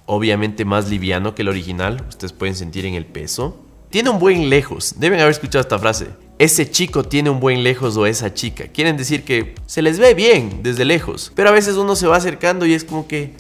obviamente 0.06 0.66
más 0.66 0.90
liviano 0.90 1.36
que 1.36 1.42
el 1.42 1.50
original, 1.50 2.06
ustedes 2.08 2.34
pueden 2.34 2.56
sentir 2.56 2.86
en 2.86 2.94
el 2.94 3.06
peso. 3.06 3.62
Tiene 3.90 4.10
un 4.10 4.20
buen 4.20 4.50
lejos, 4.50 4.96
deben 4.98 5.20
haber 5.20 5.32
escuchado 5.32 5.62
esta 5.62 5.80
frase. 5.80 6.08
Ese 6.38 6.70
chico 6.70 7.04
tiene 7.04 7.30
un 7.30 7.40
buen 7.40 7.64
lejos 7.64 7.96
o 7.96 8.06
esa 8.06 8.34
chica. 8.34 8.68
Quieren 8.68 8.98
decir 8.98 9.24
que 9.24 9.56
se 9.66 9.82
les 9.82 10.00
ve 10.00 10.14
bien 10.14 10.62
desde 10.64 10.84
lejos. 10.84 11.32
Pero 11.34 11.50
a 11.50 11.54
veces 11.54 11.76
uno 11.76 11.96
se 11.96 12.08
va 12.08 12.18
acercando 12.18 12.66
y 12.66 12.74
es 12.74 12.84
como 12.84 13.08
que... 13.08 13.34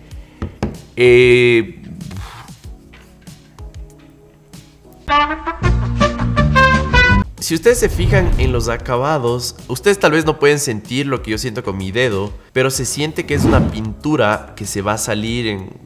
Eh, 0.95 1.81
si 7.45 7.53
ustedes 7.53 7.77
se 7.77 7.89
fijan 7.89 8.31
en 8.39 8.51
los 8.51 8.69
acabados, 8.69 9.55
ustedes 9.67 10.00
tal 10.00 10.13
vez 10.13 10.25
no 10.25 10.39
pueden 10.39 10.57
sentir 10.57 11.05
lo 11.05 11.22
que 11.22 11.31
yo 11.31 11.38
siento 11.38 11.63
con 11.63 11.77
mi 11.77 11.91
dedo, 11.91 12.34
pero 12.53 12.72
se 12.72 12.86
siente 12.86 13.25
que 13.25 13.36
es 13.36 13.43
una 13.43 13.72
pintura 13.72 14.53
que 14.55 14.65
se 14.65 14.81
va 14.81 14.93
a 14.93 14.98
salir 14.98 15.48
en 15.48 15.85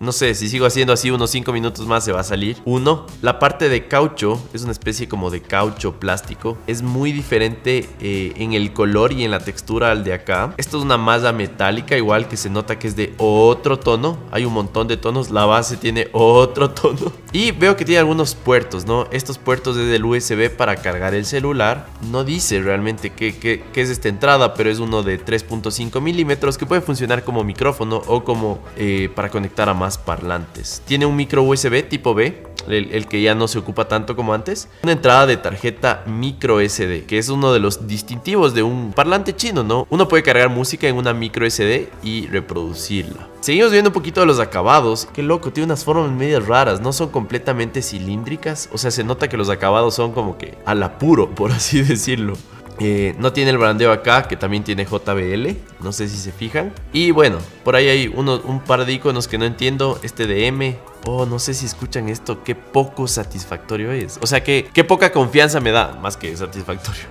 no 0.00 0.12
sé, 0.12 0.34
si 0.34 0.48
sigo 0.48 0.66
haciendo 0.66 0.92
así 0.92 1.10
unos 1.10 1.30
5 1.30 1.52
minutos 1.52 1.86
más 1.86 2.04
se 2.04 2.12
va 2.12 2.20
a 2.20 2.24
salir. 2.24 2.58
Uno, 2.64 3.06
la 3.22 3.38
parte 3.38 3.68
de 3.68 3.86
caucho, 3.86 4.40
es 4.52 4.62
una 4.62 4.72
especie 4.72 5.08
como 5.08 5.30
de 5.30 5.42
caucho 5.42 5.98
plástico. 5.98 6.58
Es 6.66 6.82
muy 6.82 7.12
diferente 7.12 7.88
eh, 8.00 8.32
en 8.36 8.52
el 8.52 8.72
color 8.72 9.12
y 9.12 9.24
en 9.24 9.30
la 9.30 9.40
textura 9.40 9.90
al 9.90 10.04
de 10.04 10.12
acá. 10.12 10.54
Esto 10.56 10.78
es 10.78 10.84
una 10.84 10.98
malla 10.98 11.32
metálica, 11.32 11.96
igual 11.96 12.28
que 12.28 12.36
se 12.36 12.50
nota 12.50 12.78
que 12.78 12.88
es 12.88 12.96
de 12.96 13.14
otro 13.18 13.78
tono. 13.78 14.18
Hay 14.30 14.44
un 14.44 14.52
montón 14.52 14.88
de 14.88 14.96
tonos, 14.96 15.30
la 15.30 15.46
base 15.46 15.76
tiene 15.76 16.08
otro 16.12 16.70
tono. 16.70 17.12
Y 17.32 17.50
veo 17.52 17.76
que 17.76 17.84
tiene 17.84 17.98
algunos 17.98 18.34
puertos, 18.34 18.86
¿no? 18.86 19.08
Estos 19.10 19.38
puertos 19.38 19.76
es 19.76 19.88
del 19.88 20.04
USB 20.04 20.50
para 20.50 20.76
cargar 20.76 21.14
el 21.14 21.24
celular. 21.24 21.88
No 22.10 22.24
dice 22.24 22.60
realmente 22.60 23.10
qué, 23.10 23.36
qué, 23.36 23.64
qué 23.72 23.80
es 23.80 23.90
esta 23.90 24.08
entrada, 24.08 24.54
pero 24.54 24.70
es 24.70 24.78
uno 24.78 25.02
de 25.02 25.24
3.5 25.24 26.00
milímetros 26.00 26.58
que 26.58 26.66
puede 26.66 26.80
funcionar 26.80 27.24
como 27.24 27.42
micrófono 27.42 28.02
o 28.06 28.24
como 28.24 28.60
eh, 28.76 29.10
para 29.14 29.30
conectar 29.30 29.68
a 29.68 29.74
más 29.84 29.98
parlantes. 29.98 30.80
Tiene 30.86 31.04
un 31.04 31.14
micro 31.14 31.42
USB 31.42 31.86
tipo 31.86 32.14
B, 32.14 32.42
el, 32.68 33.06
que 33.06 33.20
ya 33.20 33.34
no 33.34 33.48
se 33.48 33.58
ocupa 33.58 33.86
tanto 33.86 34.16
como 34.16 34.32
antes. 34.32 34.66
Una 34.82 34.92
entrada 34.92 35.26
de 35.26 35.36
tarjeta 35.36 36.02
micro 36.06 36.58
SD, 36.66 37.04
que 37.04 37.18
es 37.18 37.28
uno 37.28 37.52
de 37.52 37.60
los 37.60 37.86
distintivos 37.86 38.54
de 38.54 38.62
un 38.62 38.94
parlante 38.94 39.36
chino, 39.36 39.62
¿no? 39.62 39.86
Uno 39.90 40.08
puede 40.08 40.22
cargar 40.22 40.48
música 40.48 40.88
en 40.88 40.96
una 40.96 41.12
micro 41.12 41.44
SD 41.44 41.90
y 42.02 42.28
reproducirla. 42.28 43.28
Seguimos 43.40 43.72
viendo 43.72 43.90
un 43.90 43.94
poquito 43.94 44.20
de 44.20 44.26
los 44.26 44.40
acabados. 44.40 45.06
Qué 45.12 45.22
loco, 45.22 45.52
tiene 45.52 45.66
unas 45.66 45.84
formas 45.84 46.10
medias 46.10 46.46
raras. 46.46 46.80
No 46.80 46.94
son 46.94 47.10
completamente 47.10 47.82
cilíndricas. 47.82 48.70
O 48.72 48.78
sea, 48.78 48.90
se 48.90 49.04
nota 49.04 49.28
que 49.28 49.36
los 49.36 49.50
acabados 49.50 49.94
son 49.94 50.12
como 50.12 50.38
que 50.38 50.56
al 50.64 50.82
apuro, 50.82 51.34
por 51.34 51.52
así 51.52 51.82
decirlo. 51.82 52.38
Eh, 52.80 53.14
no 53.18 53.32
tiene 53.32 53.50
el 53.50 53.58
brandeo 53.58 53.92
acá, 53.92 54.26
que 54.26 54.36
también 54.36 54.64
tiene 54.64 54.84
JBL. 54.84 55.56
No 55.80 55.92
sé 55.92 56.08
si 56.08 56.16
se 56.16 56.32
fijan. 56.32 56.72
Y 56.92 57.12
bueno, 57.12 57.38
por 57.62 57.76
ahí 57.76 57.88
hay 57.88 58.12
uno, 58.14 58.40
un 58.44 58.60
par 58.60 58.84
de 58.84 58.92
iconos 58.92 59.28
que 59.28 59.38
no 59.38 59.44
entiendo. 59.44 59.98
Este 60.02 60.26
de 60.26 60.46
M. 60.46 60.78
Oh, 61.06 61.26
no 61.26 61.38
sé 61.38 61.54
si 61.54 61.66
escuchan 61.66 62.08
esto. 62.08 62.42
Qué 62.42 62.54
poco 62.54 63.06
satisfactorio 63.06 63.92
es. 63.92 64.18
O 64.20 64.26
sea, 64.26 64.42
que 64.42 64.68
qué 64.72 64.82
poca 64.84 65.12
confianza 65.12 65.60
me 65.60 65.70
da, 65.70 65.98
más 66.02 66.16
que 66.16 66.36
satisfactorio. 66.36 67.02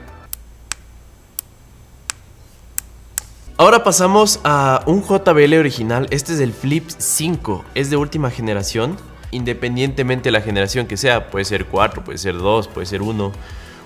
Ahora 3.55 3.83
pasamos 3.83 4.41
a 4.43 4.83
un 4.85 5.03
JBL 5.03 5.53
original. 5.55 6.07
Este 6.09 6.33
es 6.33 6.39
el 6.39 6.53
Flip 6.53 6.89
5. 6.89 7.63
Es 7.75 7.89
de 7.89 7.95
última 7.95 8.29
generación. 8.31 8.97
Independientemente 9.31 10.25
de 10.25 10.31
la 10.31 10.41
generación 10.41 10.87
que 10.87 10.97
sea. 10.97 11.29
Puede 11.29 11.45
ser 11.45 11.65
4, 11.67 12.03
puede 12.03 12.17
ser 12.17 12.37
2, 12.37 12.67
puede 12.67 12.85
ser 12.85 13.01
1 13.01 13.31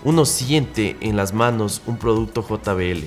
uno 0.03 0.25
siente 0.25 0.97
en 1.01 1.15
las 1.15 1.33
manos 1.33 1.81
un 1.86 1.97
producto 1.97 2.45
JBL. 2.47 3.05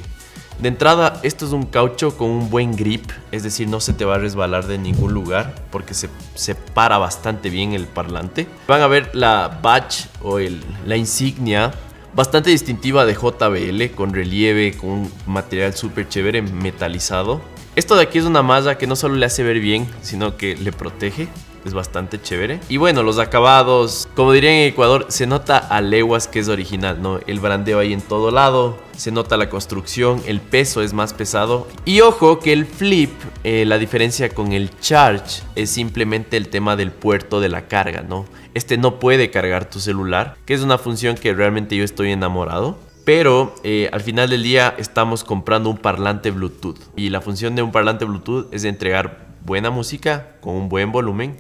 De 0.61 0.69
entrada, 0.69 1.19
esto 1.23 1.47
es 1.47 1.53
un 1.53 1.65
caucho 1.65 2.19
con 2.19 2.29
un 2.29 2.51
buen 2.51 2.77
grip, 2.77 3.11
es 3.33 3.43
decir, 3.43 3.67
no 3.67 3.81
se 3.81 3.95
te 3.95 4.05
va 4.05 4.17
a 4.17 4.19
resbalar 4.19 4.67
de 4.67 4.77
ningún 4.77 5.15
lugar 5.15 5.55
porque 5.71 5.95
se 5.95 6.11
separa 6.35 6.99
bastante 6.99 7.49
bien 7.49 7.73
el 7.73 7.87
parlante. 7.87 8.47
Van 8.69 8.83
a 8.83 8.87
ver 8.87 9.11
la 9.15 9.61
badge 9.63 10.09
o 10.23 10.39
la 10.39 10.97
insignia 10.97 11.73
bastante 12.15 12.51
distintiva 12.51 13.07
de 13.07 13.15
JBL 13.15 13.95
con 13.97 14.13
relieve, 14.13 14.77
con 14.77 14.91
un 14.91 15.13
material 15.27 15.75
súper 15.75 16.09
chévere 16.09 16.43
metalizado. 16.43 17.41
Esto 17.75 17.97
de 17.97 18.03
aquí 18.03 18.19
es 18.19 18.25
una 18.25 18.43
malla 18.43 18.77
que 18.77 18.87
no 18.87 18.97
solo 18.97 19.15
le 19.15 19.25
hace 19.25 19.43
ver 19.43 19.61
bien, 19.61 19.89
sino 20.03 20.37
que 20.37 20.57
le 20.57 20.73
protege 20.73 21.29
es 21.65 21.75
bastante 21.75 22.21
chévere. 22.21 22.61
Y 22.69 22.77
bueno, 22.77 23.03
los 23.03 23.19
acabados, 23.19 24.09
como 24.15 24.33
diría 24.33 24.51
en 24.51 24.69
Ecuador, 24.69 25.07
se 25.09 25.27
nota 25.27 25.59
a 25.59 25.81
leguas 25.81 26.29
que 26.29 26.39
es 26.39 26.49
original, 26.49 27.01
¿no? 27.03 27.21
El 27.27 27.41
brandeo 27.41 27.79
ahí 27.79 27.93
en 27.93 28.01
todo 28.01 28.31
lado, 28.31 28.79
se 28.97 29.11
nota 29.11 29.37
la 29.37 29.49
construcción, 29.49 30.23
el 30.27 30.41
peso 30.41 30.83
es 30.83 30.93
más 30.93 31.15
pesado. 31.15 31.67
Y 31.85 32.01
ojo 32.01 32.39
que 32.39 32.53
el 32.53 32.67
flip, 32.67 33.13
eh, 33.45 33.65
la 33.67 33.79
diferencia 33.79 34.29
con 34.31 34.53
el 34.53 34.71
charge 34.81 35.43
es 35.55 35.71
simplemente 35.71 36.37
el 36.37 36.49
tema 36.49 36.77
del 36.77 36.91
puerto 36.91 37.41
de 37.41 37.49
la 37.49 37.69
carga, 37.69 38.03
¿no? 38.03 38.27
Este 38.55 38.77
no 38.77 38.99
puede 38.99 39.31
cargar 39.31 39.71
tu 39.71 39.81
celular, 39.81 40.37
que 40.45 40.55
es 40.55 40.63
una 40.63 40.79
función 40.79 41.17
que 41.17 41.33
realmente 41.33 41.77
yo 41.77 41.85
estoy 41.85 42.11
enamorado. 42.11 42.79
Pero 43.05 43.55
eh, 43.65 43.89
al 43.93 44.03
final 44.03 44.29
del 44.29 44.43
día 44.43 44.75
estamos 44.77 45.25
comprando 45.25 45.71
un 45.71 45.79
parlante 45.79 46.31
Bluetooth. 46.31 46.79
Y 46.97 47.09
la 47.09 47.21
función 47.21 47.57
de 47.57 47.63
un 47.63 47.73
parlante 47.73 48.05
Bluetooth 48.05 48.53
es 48.53 48.65
entregar 48.65 49.31
buena 49.45 49.71
música 49.71 50.37
con 50.41 50.55
un 50.55 50.69
buen 50.69 50.93
volumen 50.93 51.39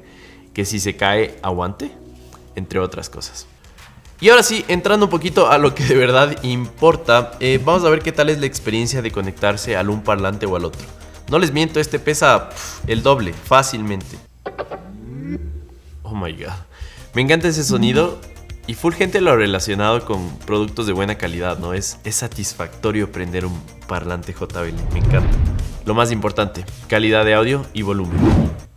que 0.54 0.64
si 0.64 0.80
se 0.80 0.96
cae 0.96 1.38
aguante, 1.42 1.90
entre 2.56 2.78
otras 2.80 3.08
cosas. 3.08 3.46
Y 4.20 4.28
ahora 4.28 4.42
sí, 4.42 4.64
entrando 4.68 5.06
un 5.06 5.10
poquito 5.10 5.50
a 5.50 5.56
lo 5.56 5.74
que 5.74 5.82
de 5.82 5.94
verdad 5.96 6.42
importa, 6.42 7.32
eh, 7.40 7.58
vamos 7.64 7.84
a 7.84 7.88
ver 7.88 8.02
qué 8.02 8.12
tal 8.12 8.28
es 8.28 8.38
la 8.38 8.46
experiencia 8.46 9.00
de 9.00 9.10
conectarse 9.10 9.76
al 9.76 9.88
un 9.88 10.02
parlante 10.02 10.44
o 10.44 10.56
al 10.56 10.66
otro. 10.66 10.82
No 11.30 11.38
les 11.38 11.52
miento, 11.52 11.80
este 11.80 11.98
pesa 11.98 12.50
el 12.86 13.02
doble, 13.02 13.32
fácilmente. 13.32 14.18
Oh 16.02 16.14
my 16.14 16.32
god. 16.32 16.52
Me 17.14 17.22
encanta 17.22 17.48
ese 17.48 17.64
sonido 17.64 18.20
y 18.66 18.74
full 18.74 18.92
gente 18.92 19.20
lo 19.20 19.34
relacionado 19.36 20.04
con 20.04 20.36
productos 20.40 20.86
de 20.86 20.92
buena 20.92 21.16
calidad, 21.16 21.58
¿no? 21.58 21.72
Es, 21.72 21.98
es 22.04 22.16
satisfactorio 22.16 23.10
prender 23.10 23.46
un 23.46 23.58
parlante 23.88 24.34
JBL, 24.34 24.92
me 24.92 24.98
encanta. 24.98 25.36
Lo 25.86 25.94
más 25.94 26.12
importante, 26.12 26.64
calidad 26.88 27.24
de 27.24 27.34
audio 27.34 27.64
y 27.72 27.82
volumen. 27.82 28.18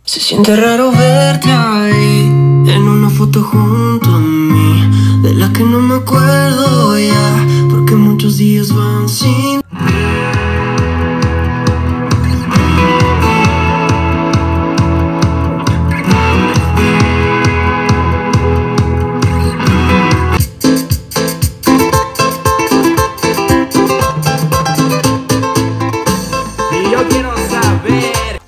Se 0.06 0.20
siente 0.20 0.54
raro 0.54 0.92
verte 0.92 1.50
ahí, 1.50 2.26
en 2.66 2.82
una 2.82 3.08
foto 3.08 3.42
junto 3.42 4.10
a 4.10 4.18
mí, 4.18 5.22
de 5.22 5.32
la 5.32 5.50
que 5.50 5.64
no 5.64 5.80
me 5.80 5.94
acuerdo 5.94 6.98
ya, 6.98 7.46
porque 7.70 7.94
muchos 7.94 8.36
días 8.36 8.70
van 8.70 9.08
sin... 9.08 9.53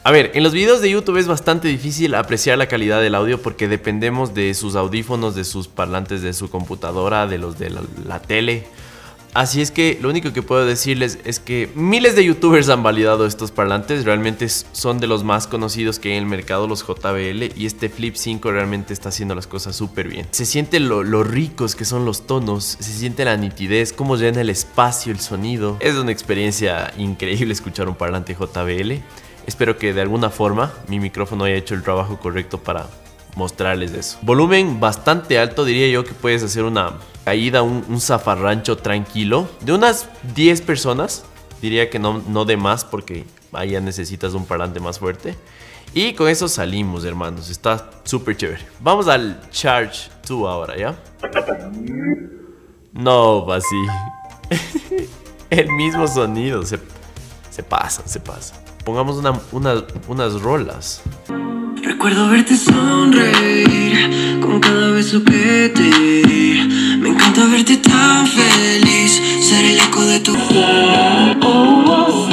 A 0.07 0.13
ver, 0.13 0.31
en 0.35 0.45
los 0.45 0.53
videos 0.53 0.81
de 0.81 0.89
YouTube 0.89 1.17
es 1.17 1.27
bastante 1.27 1.67
difícil 1.67 2.15
apreciar 2.15 2.57
la 2.59 2.69
calidad 2.69 3.01
del 3.01 3.17
audio 3.17 3.43
porque 3.43 3.67
dependemos 3.67 4.35
de 4.35 4.55
sus 4.55 4.77
audífonos, 4.77 5.35
de 5.35 5.43
sus 5.43 5.67
parlantes 5.67 6.23
de 6.23 6.33
su 6.33 6.49
computadora, 6.49 7.27
de 7.27 7.39
los 7.39 7.59
de 7.59 7.71
la, 7.71 8.21
tele. 8.21 8.69
Así 9.35 9.61
es 9.61 9.73
que 9.73 9.99
lo 10.01 10.09
único 10.09 10.33
que 10.33 10.43
puedo 10.43 10.65
decirles 10.65 11.19
es 11.25 11.41
que 11.41 11.73
miles 11.75 12.15
de 12.15 12.25
youtubers 12.25 12.69
han 12.69 12.85
validado 12.85 13.27
estos 13.27 13.51
parlantes, 13.51 14.05
realmente 14.05 14.49
son 14.49 15.01
de 15.01 15.09
los 15.09 15.25
más 15.25 15.49
conocidos 15.49 15.99
que 15.99 16.11
hay 16.11 16.19
en 16.19 16.23
el 16.23 16.29
mercado, 16.31 16.69
los 16.69 16.87
JBL, 16.87 17.59
y 17.61 17.67
este 17.67 17.89
Flip 17.89 18.15
5 18.15 18.53
realmente 18.53 18.93
está 18.93 19.09
haciendo 19.09 19.35
las 19.35 19.49
cosas 19.49 19.75
súper 19.75 20.07
bien. 20.07 20.29
Se 20.31 20.47
siente 20.47 20.79
lo, 20.79 21.03
ricos 21.25 21.75
que 21.75 21.85
son 21.85 22.05
los 22.05 22.29
tonos, 22.29 22.77
se 22.79 22.93
siente 22.93 23.25
la 23.25 23.37
nitidez, 23.37 23.93
cómo 23.93 24.15
llena 24.17 24.41
el 24.41 24.51
espacio, 24.51 25.11
el 25.11 25.19
sonido. 25.19 25.79
Es 25.81 25.97
una 25.97 26.13
experiencia 26.13 26.93
increíble 26.97 27.53
escuchar 27.53 27.89
un 27.89 27.97
parlante 27.97 28.37
JBL. 28.37 29.03
Espero 29.47 29.79
que 29.79 29.93
de 29.93 30.01
alguna 30.01 30.31
forma 30.31 30.73
mi 30.89 30.99
micrófono 31.01 31.45
haya 31.45 31.55
hecho 31.55 31.75
el 31.75 31.83
trabajo 31.83 32.19
correcto 32.19 32.59
para 32.59 32.87
mostrarles 33.37 33.93
eso. 33.93 34.19
Volumen 34.23 34.81
bastante 34.81 35.39
alto, 35.39 35.65
diría 35.65 35.89
yo 35.89 36.05
que 36.05 36.13
puedes 36.13 36.43
hacer 36.43 36.65
una 36.65 36.95
caída, 37.25 37.63
un, 37.63 37.85
un 37.89 38.01
zafarrancho 38.01 38.77
tranquilo. 38.79 39.49
De 39.61 39.73
unas 39.73 40.09
10 40.35 40.63
personas, 40.63 41.25
diría 41.63 41.91
que 41.91 41.99
no, 41.99 42.23
no 42.29 42.45
de 42.45 42.57
más 42.57 42.85
porque 42.85 43.25
ahí 43.53 43.71
ya 43.71 43.81
necesitas 43.81 44.35
un 44.35 44.47
parlante 44.47 44.81
más 44.81 44.99
fuerte. 44.99 45.37
Y 45.95 46.13
con 46.15 46.29
eso 46.29 46.49
salimos, 46.49 47.05
hermanos. 47.05 47.49
Está 47.49 47.91
súper 48.05 48.37
chévere. 48.37 48.63
Vamos 48.81 49.09
al 49.09 49.41
Charge 49.51 50.11
2 50.27 50.49
ahora, 50.49 50.77
¿ya? 50.77 50.95
No, 52.93 53.51
así. 53.53 53.77
El 55.51 55.73
mismo 55.73 56.07
sonido. 56.07 56.63
Se, 56.65 56.79
se 57.51 57.63
pasa, 57.63 58.07
se 58.07 58.21
pasa. 58.21 58.66
Pongamos 58.87 59.21
unas 60.07 60.33
rolas. 60.41 61.03
Recuerdo 61.83 62.29
verte 62.29 62.57
sonreír 62.57 64.39
con 64.41 64.61
cada 64.61 64.93
beso 64.93 65.25
que 65.25 65.73
te 65.75 65.83
di. 65.83 66.97
Me 67.01 67.09
encanta 67.09 67.47
verte 67.47 67.79
tan 67.79 68.29
feliz, 68.29 69.21
ser 69.41 69.65
el 69.65 69.81
eco 69.81 70.03
de 70.03 70.21
tu. 70.21 70.37
Oh, 71.43 72.29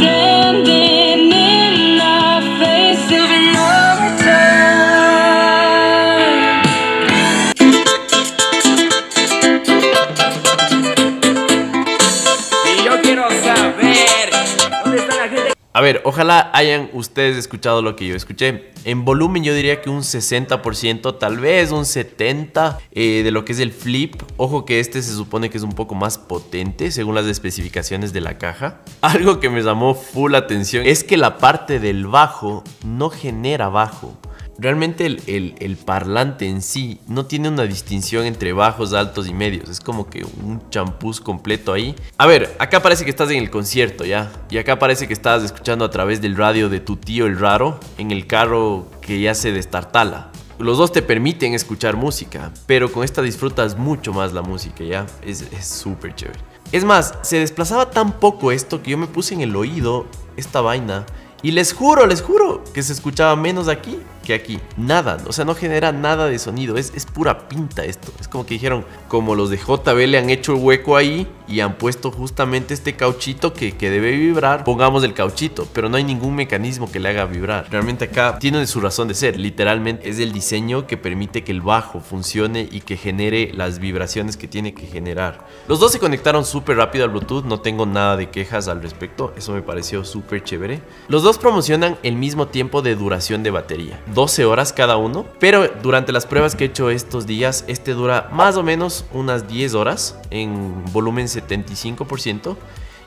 A 15.75 15.81
ver, 15.81 16.01
ojalá 16.05 16.51
hayan 16.53 16.91
ustedes 16.93 17.35
escuchado 17.35 17.81
lo 17.81 17.95
que 17.95 18.05
yo 18.05 18.15
escuché. 18.15 18.71
En 18.85 19.05
volumen 19.05 19.43
yo 19.43 19.55
diría 19.55 19.81
que 19.81 19.89
un 19.89 20.01
60%, 20.01 21.17
tal 21.17 21.39
vez 21.39 21.71
un 21.71 21.83
70% 21.83 22.77
eh, 22.91 23.21
de 23.23 23.31
lo 23.31 23.43
que 23.43 23.53
es 23.53 23.59
el 23.59 23.71
flip. 23.71 24.21
Ojo 24.37 24.65
que 24.65 24.79
este 24.79 25.01
se 25.01 25.15
supone 25.15 25.49
que 25.49 25.57
es 25.57 25.63
un 25.63 25.71
poco 25.71 25.95
más 25.95 26.19
potente 26.19 26.91
según 26.91 27.15
las 27.15 27.25
especificaciones 27.25 28.13
de 28.13 28.21
la 28.21 28.37
caja. 28.37 28.81
Algo 29.01 29.39
que 29.39 29.49
me 29.49 29.63
llamó 29.63 29.95
full 29.95 30.35
atención 30.35 30.85
es 30.85 31.03
que 31.03 31.17
la 31.17 31.39
parte 31.39 31.79
del 31.79 32.05
bajo 32.05 32.63
no 32.85 33.09
genera 33.09 33.69
bajo. 33.69 34.15
Realmente 34.57 35.05
el, 35.05 35.77
parlante 35.83 36.47
en 36.47 36.61
sí 36.61 36.99
no 37.07 37.25
tiene 37.25 37.49
una 37.49 37.63
distinción 37.63 38.25
entre 38.25 38.53
bajos, 38.53 38.93
altos 38.93 39.27
y 39.27 39.33
medios. 39.33 39.69
Es 39.69 39.79
como 39.79 40.09
que 40.09 40.23
un 40.23 40.61
champús 40.69 41.19
completo 41.19 41.73
ahí. 41.73 41.95
A 42.17 42.27
ver, 42.27 42.55
acá 42.59 42.81
parece 42.81 43.03
que 43.03 43.09
estás 43.09 43.29
en 43.31 43.37
el 43.37 43.49
concierto, 43.49 44.05
¿ya? 44.05 44.31
Y 44.49 44.57
acá 44.57 44.77
parece 44.77 45.07
que 45.07 45.13
estás 45.13 45.43
escuchando 45.43 45.85
a 45.85 45.89
través 45.89 46.21
del 46.21 46.35
radio 46.35 46.69
de 46.69 46.79
tu 46.79 46.97
tío 46.97 47.25
el 47.25 47.39
raro 47.39 47.79
en 47.97 48.11
el 48.11 48.27
carro 48.27 48.87
que 49.01 49.19
ya 49.19 49.33
se 49.33 49.51
destartala. 49.51 50.31
Los 50.59 50.77
dos 50.77 50.91
te 50.91 51.01
permiten 51.01 51.53
escuchar 51.55 51.97
música, 51.97 52.51
pero 52.67 52.91
con 52.91 53.03
esta 53.03 53.21
disfrutas 53.21 53.77
mucho 53.77 54.13
más 54.13 54.33
la 54.33 54.43
música, 54.43 54.83
¿ya? 54.83 55.07
Es 55.25 55.43
súper 55.61 56.13
chévere. 56.15 56.39
Es 56.71 56.83
más, 56.83 57.15
se 57.21 57.37
desplazaba 57.37 57.89
tan 57.89 58.19
poco 58.19 58.51
esto 58.51 58.81
que 58.81 58.91
yo 58.91 58.97
me 58.97 59.07
puse 59.07 59.33
en 59.33 59.41
el 59.41 59.55
oído 59.55 60.07
esta 60.37 60.61
vaina 60.61 61.05
y 61.43 61.51
les 61.51 61.73
juro, 61.73 62.07
les 62.07 62.21
juro 62.21 62.63
que 62.73 62.81
se 62.81 62.93
escuchaba 62.93 63.35
menos 63.35 63.67
aquí 63.67 63.99
que 64.23 64.33
aquí. 64.33 64.59
Nada, 64.77 65.17
o 65.27 65.31
sea, 65.31 65.45
no 65.45 65.53
genera 65.53 65.91
nada 65.91 66.25
de 66.25 66.39
sonido. 66.39 66.77
Es, 66.77 66.91
es 66.95 67.05
pura 67.05 67.47
pinta 67.47 67.85
esto. 67.85 68.11
Es 68.19 68.27
como 68.27 68.45
que 68.45 68.55
dijeron, 68.55 68.85
como 69.07 69.35
los 69.35 69.51
de 69.51 69.57
JB 69.57 70.07
le 70.07 70.17
han 70.17 70.31
hecho 70.31 70.53
el 70.53 70.59
hueco 70.59 70.97
ahí 70.97 71.27
y 71.47 71.59
han 71.59 71.77
puesto 71.77 72.09
justamente 72.09 72.73
este 72.73 72.95
cauchito 72.95 73.53
que, 73.53 73.77
que 73.77 73.89
debe 73.89 74.15
vibrar, 74.15 74.63
pongamos 74.63 75.03
el 75.03 75.13
cauchito, 75.13 75.67
pero 75.73 75.89
no 75.89 75.97
hay 75.97 76.03
ningún 76.03 76.35
mecanismo 76.35 76.91
que 76.91 76.99
le 76.99 77.09
haga 77.09 77.25
vibrar. 77.25 77.67
Realmente 77.69 78.05
acá 78.05 78.39
tiene 78.39 78.65
su 78.65 78.81
razón 78.81 79.07
de 79.07 79.13
ser. 79.13 79.37
Literalmente 79.37 80.09
es 80.09 80.19
el 80.19 80.31
diseño 80.31 80.87
que 80.87 80.97
permite 80.97 81.43
que 81.43 81.51
el 81.51 81.61
bajo 81.61 81.99
funcione 81.99 82.67
y 82.71 82.81
que 82.81 82.97
genere 82.97 83.51
las 83.53 83.79
vibraciones 83.79 84.37
que 84.37 84.47
tiene 84.47 84.73
que 84.73 84.87
generar. 84.87 85.45
Los 85.67 85.79
dos 85.79 85.91
se 85.91 85.99
conectaron 85.99 86.45
súper 86.45 86.77
rápido 86.77 87.03
al 87.03 87.11
Bluetooth, 87.11 87.45
no 87.45 87.59
tengo 87.59 87.85
nada 87.85 88.17
de 88.17 88.29
quejas 88.29 88.67
al 88.67 88.81
respecto. 88.81 89.33
Eso 89.37 89.53
me 89.53 89.61
pareció 89.61 90.03
súper 90.05 90.43
chévere. 90.43 90.81
Los 91.07 91.23
dos 91.23 91.37
promocionan 91.37 91.97
el 92.03 92.15
mismo 92.15 92.47
tiempo 92.47 92.81
de 92.81 92.95
duración 92.95 93.43
de 93.43 93.51
batería, 93.51 94.01
12 94.13 94.45
horas 94.45 94.73
cada 94.73 94.97
uno, 94.97 95.25
pero 95.39 95.67
durante 95.81 96.11
las 96.11 96.25
pruebas 96.25 96.55
que 96.55 96.65
he 96.65 96.67
hecho 96.67 96.89
estos 96.89 97.25
días, 97.25 97.65
este 97.67 97.93
dura 97.93 98.29
más 98.31 98.57
o 98.57 98.63
menos 98.63 99.05
unas 99.11 99.47
10 99.47 99.73
horas 99.75 100.17
en 100.29 100.83
volumen 100.91 101.27
75% 101.27 102.55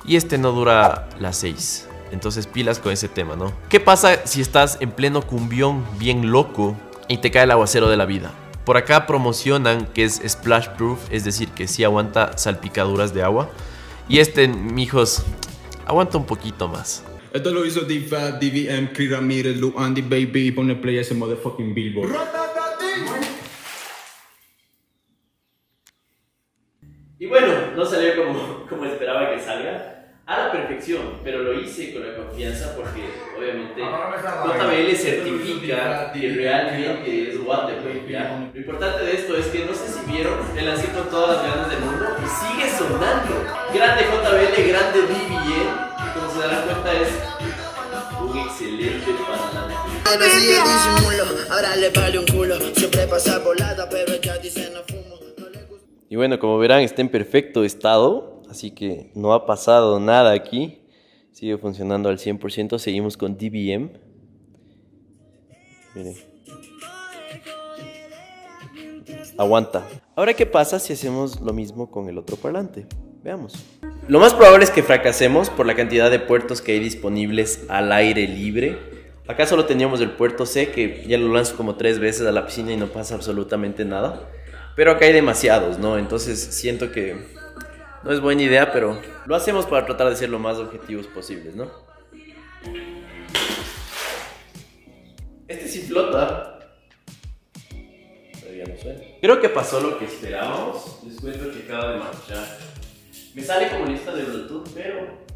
y 0.05 0.17
este 0.17 0.39
no 0.39 0.53
dura 0.53 1.09
las 1.19 1.37
6. 1.39 1.89
Entonces 2.13 2.47
pilas 2.47 2.79
con 2.79 2.93
ese 2.93 3.09
tema, 3.09 3.37
¿no? 3.37 3.53
¿Qué 3.69 3.81
pasa 3.81 4.27
si 4.27 4.41
estás 4.41 4.79
en 4.81 4.91
pleno 4.91 5.23
cumbión 5.23 5.85
bien 5.99 6.31
loco 6.31 6.77
y 7.09 7.19
te 7.19 7.31
cae 7.31 7.45
el 7.45 7.51
aguacero 7.51 7.89
de 7.89 7.97
la 7.97 8.07
vida? 8.07 8.33
Por 8.65 8.77
acá 8.77 9.07
promocionan 9.07 9.87
que 9.87 10.05
es 10.05 10.21
splash 10.27 10.69
proof, 10.71 10.99
es 11.11 11.25
decir, 11.25 11.51
que 11.51 11.69
sí 11.69 11.85
aguanta 11.85 12.37
salpicaduras 12.37 13.15
de 13.15 13.23
agua. 13.23 13.49
Y 14.09 14.19
este, 14.19 14.49
mijos, 14.49 15.23
aguanta 15.87 16.19
un 16.19 16.27
poquito 16.27 16.69
más. 16.69 17.03
Esto 17.33 17.53
lo 17.53 17.65
hizo 17.67 17.81
D-Fat, 17.81 18.41
DVM, 18.41 18.93
Chris 18.93 19.11
Ramirez, 19.11 19.57
Lou 19.57 19.75
Andy, 19.77 20.03
Baby, 20.03 20.53
pone 20.53 20.75
play 20.77 20.99
a 20.99 21.01
ese 21.01 21.15
motherfucking 21.15 21.75
billboard. 21.75 22.15
Y 27.19 27.27
bueno, 27.27 27.73
no 27.75 27.85
salió 27.85 28.15
como, 28.17 28.67
como 28.69 28.85
esperaba 28.85 29.35
que 29.35 29.41
salga 29.41 30.13
a 30.27 30.39
la 30.39 30.53
perfección, 30.53 31.21
pero 31.25 31.43
lo 31.43 31.61
hice 31.61 31.93
con 31.95 32.07
la 32.07 32.17
confianza 32.17 32.75
porque 32.77 33.03
obviamente 33.39 33.81
JBL 33.81 34.97
certifica 34.97 36.13
que 36.13 36.35
realmente 36.35 37.31
es 37.31 37.39
waterproof. 37.39 38.09
¿ya? 38.09 38.51
Lo 38.53 38.61
importante 38.61 39.05
de 39.05 39.15
esto 39.15 39.37
es 39.37 39.47
que 39.47 39.65
no 39.65 39.75
sé 39.75 39.89
si 39.89 40.11
vieron, 40.11 40.35
me 40.55 40.63
lancé 40.63 40.89
con 40.89 41.09
todas 41.09 41.37
las 41.37 41.55
ganas 41.55 41.71
del 41.71 41.81
mundo 41.81 42.07
y 42.19 42.29
sigue 42.29 42.71
sonando. 42.71 43.45
Grande 43.73 44.05
JBL, 44.05 44.69
grande 44.69 45.01
DVM 45.03 45.86
como 46.17 46.33
se 46.33 46.39
darán 46.39 46.65
cuenta 46.65 46.93
es 46.93 47.09
un 48.21 48.39
excelente 48.39 49.13
parlante. 49.29 49.75
Y 56.09 56.17
bueno, 56.17 56.39
como 56.39 56.59
verán 56.59 56.81
está 56.81 57.03
en 57.03 57.09
perfecto 57.09 57.65
estado, 57.65 58.43
así 58.49 58.71
que 58.71 59.11
no 59.15 59.35
ha 59.35 59.47
pasado 59.47 59.99
nada 60.01 60.33
aquí. 60.33 60.81
Sigue 61.33 61.59
funcionando 61.59 62.09
al 62.09 62.19
100%, 62.19 62.79
seguimos 62.79 63.17
con 63.17 63.37
DBM. 63.37 63.91
Miren. 65.95 66.15
Aguanta. 69.37 69.87
Ahora, 70.15 70.33
¿qué 70.33 70.47
pasa 70.47 70.79
si 70.79 70.95
hacemos 70.95 71.41
lo 71.41 71.53
mismo 71.53 71.91
con 71.91 72.09
el 72.09 72.17
otro 72.17 72.37
parlante? 72.37 72.87
Veamos. 73.23 73.55
Lo 74.09 74.21
más 74.21 74.35
probable 74.35 74.63
es 74.63 74.71
que 74.71 74.85
fracasemos 74.85 75.51
por 75.51 75.67
la 75.67 75.75
cantidad 75.75 76.13
de 76.13 76.21
puertos 76.21 76.63
que 76.63 76.71
hay 76.73 76.79
disponibles 76.79 77.65
al 77.69 77.91
aire 77.91 78.29
libre. 78.29 78.79
Acá 79.27 79.47
solo 79.47 79.65
teníamos 79.65 80.01
el 80.01 80.13
puerto 80.13 80.47
C, 80.47 80.71
que 80.71 81.05
ya 81.09 81.19
lo 81.19 81.33
lanzo 81.33 81.57
como 81.57 81.75
tres 81.75 81.99
veces 81.99 82.25
a 82.25 82.31
la 82.31 82.47
piscina 82.47 82.73
y 82.73 82.77
no 82.77 82.87
pasa 82.87 83.17
absolutamente 83.17 83.85
nada. 83.85 84.31
Pero 84.77 84.93
acá 84.93 85.07
hay 85.07 85.13
demasiados, 85.13 85.81
¿no? 85.81 85.99
Entonces 85.99 86.39
siento 86.39 86.93
que 86.93 87.17
no 88.05 88.13
es 88.13 88.21
buena 88.21 88.43
idea, 88.43 88.71
pero 88.71 88.97
lo 89.27 89.35
hacemos 89.35 89.67
para 89.67 89.85
tratar 89.85 90.09
de 90.09 90.15
ser 90.15 90.29
lo 90.29 90.39
más 90.39 90.59
objetivos 90.59 91.09
posibles, 91.09 91.57
¿no? 91.57 91.69
Este 95.49 95.67
sí 95.67 95.81
flota. 95.81 96.61
Todavía 98.41 98.67
no 98.67 98.81
suena. 98.81 99.01
Creo 99.21 99.41
que 99.41 99.49
pasó 99.49 99.81
lo 99.81 99.99
que 99.99 100.05
esperábamos. 100.05 101.01
Les 101.05 101.21
cuento 101.21 101.51
que 101.51 101.65
acaba 101.65 101.93
de 101.93 101.99
marchar. 101.99 102.76
Me 103.37 103.43
sale 103.43 103.69
como 103.69 103.85
lista 103.85 104.15
de 104.15 104.23
Bluetooth, 104.23 104.67
pero. 104.75 105.27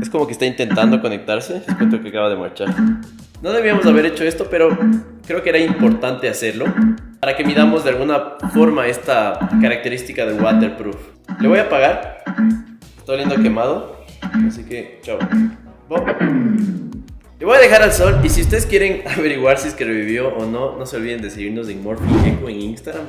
Es 0.00 0.08
como 0.08 0.26
que 0.26 0.32
está 0.32 0.46
intentando 0.46 1.02
conectarse. 1.02 1.62
Les 1.66 1.76
cuento 1.76 2.00
que 2.02 2.08
acaba 2.08 2.30
de 2.30 2.36
marchar. 2.36 2.68
No 3.42 3.52
debíamos 3.52 3.84
haber 3.84 4.06
hecho 4.06 4.24
esto, 4.24 4.46
pero 4.50 4.74
creo 5.26 5.42
que 5.42 5.50
era 5.50 5.58
importante 5.58 6.30
hacerlo 6.30 6.64
para 7.20 7.36
que 7.36 7.44
midamos 7.44 7.84
de 7.84 7.90
alguna 7.90 8.38
forma 8.54 8.86
esta 8.86 9.50
característica 9.60 10.24
de 10.24 10.32
waterproof. 10.32 10.96
Le 11.40 11.48
voy 11.48 11.58
a 11.58 11.64
apagar. 11.64 12.24
Está 12.96 13.12
oliendo 13.12 13.36
quemado. 13.36 14.02
Así 14.48 14.64
que, 14.64 15.00
chao. 15.02 15.18
Le 17.38 17.44
voy 17.44 17.58
a 17.58 17.60
dejar 17.60 17.82
al 17.82 17.92
sol 17.92 18.18
y 18.24 18.30
si 18.30 18.40
ustedes 18.40 18.64
quieren 18.64 19.06
averiguar 19.14 19.58
si 19.58 19.68
es 19.68 19.74
que 19.74 19.84
revivió 19.84 20.28
o 20.28 20.46
no, 20.46 20.78
no 20.78 20.86
se 20.86 20.96
olviden 20.96 21.20
de 21.20 21.28
seguirnos 21.28 21.68
en 21.68 21.82
Morphy 21.82 22.08
Echo 22.26 22.48
en 22.48 22.60
Instagram 22.62 23.04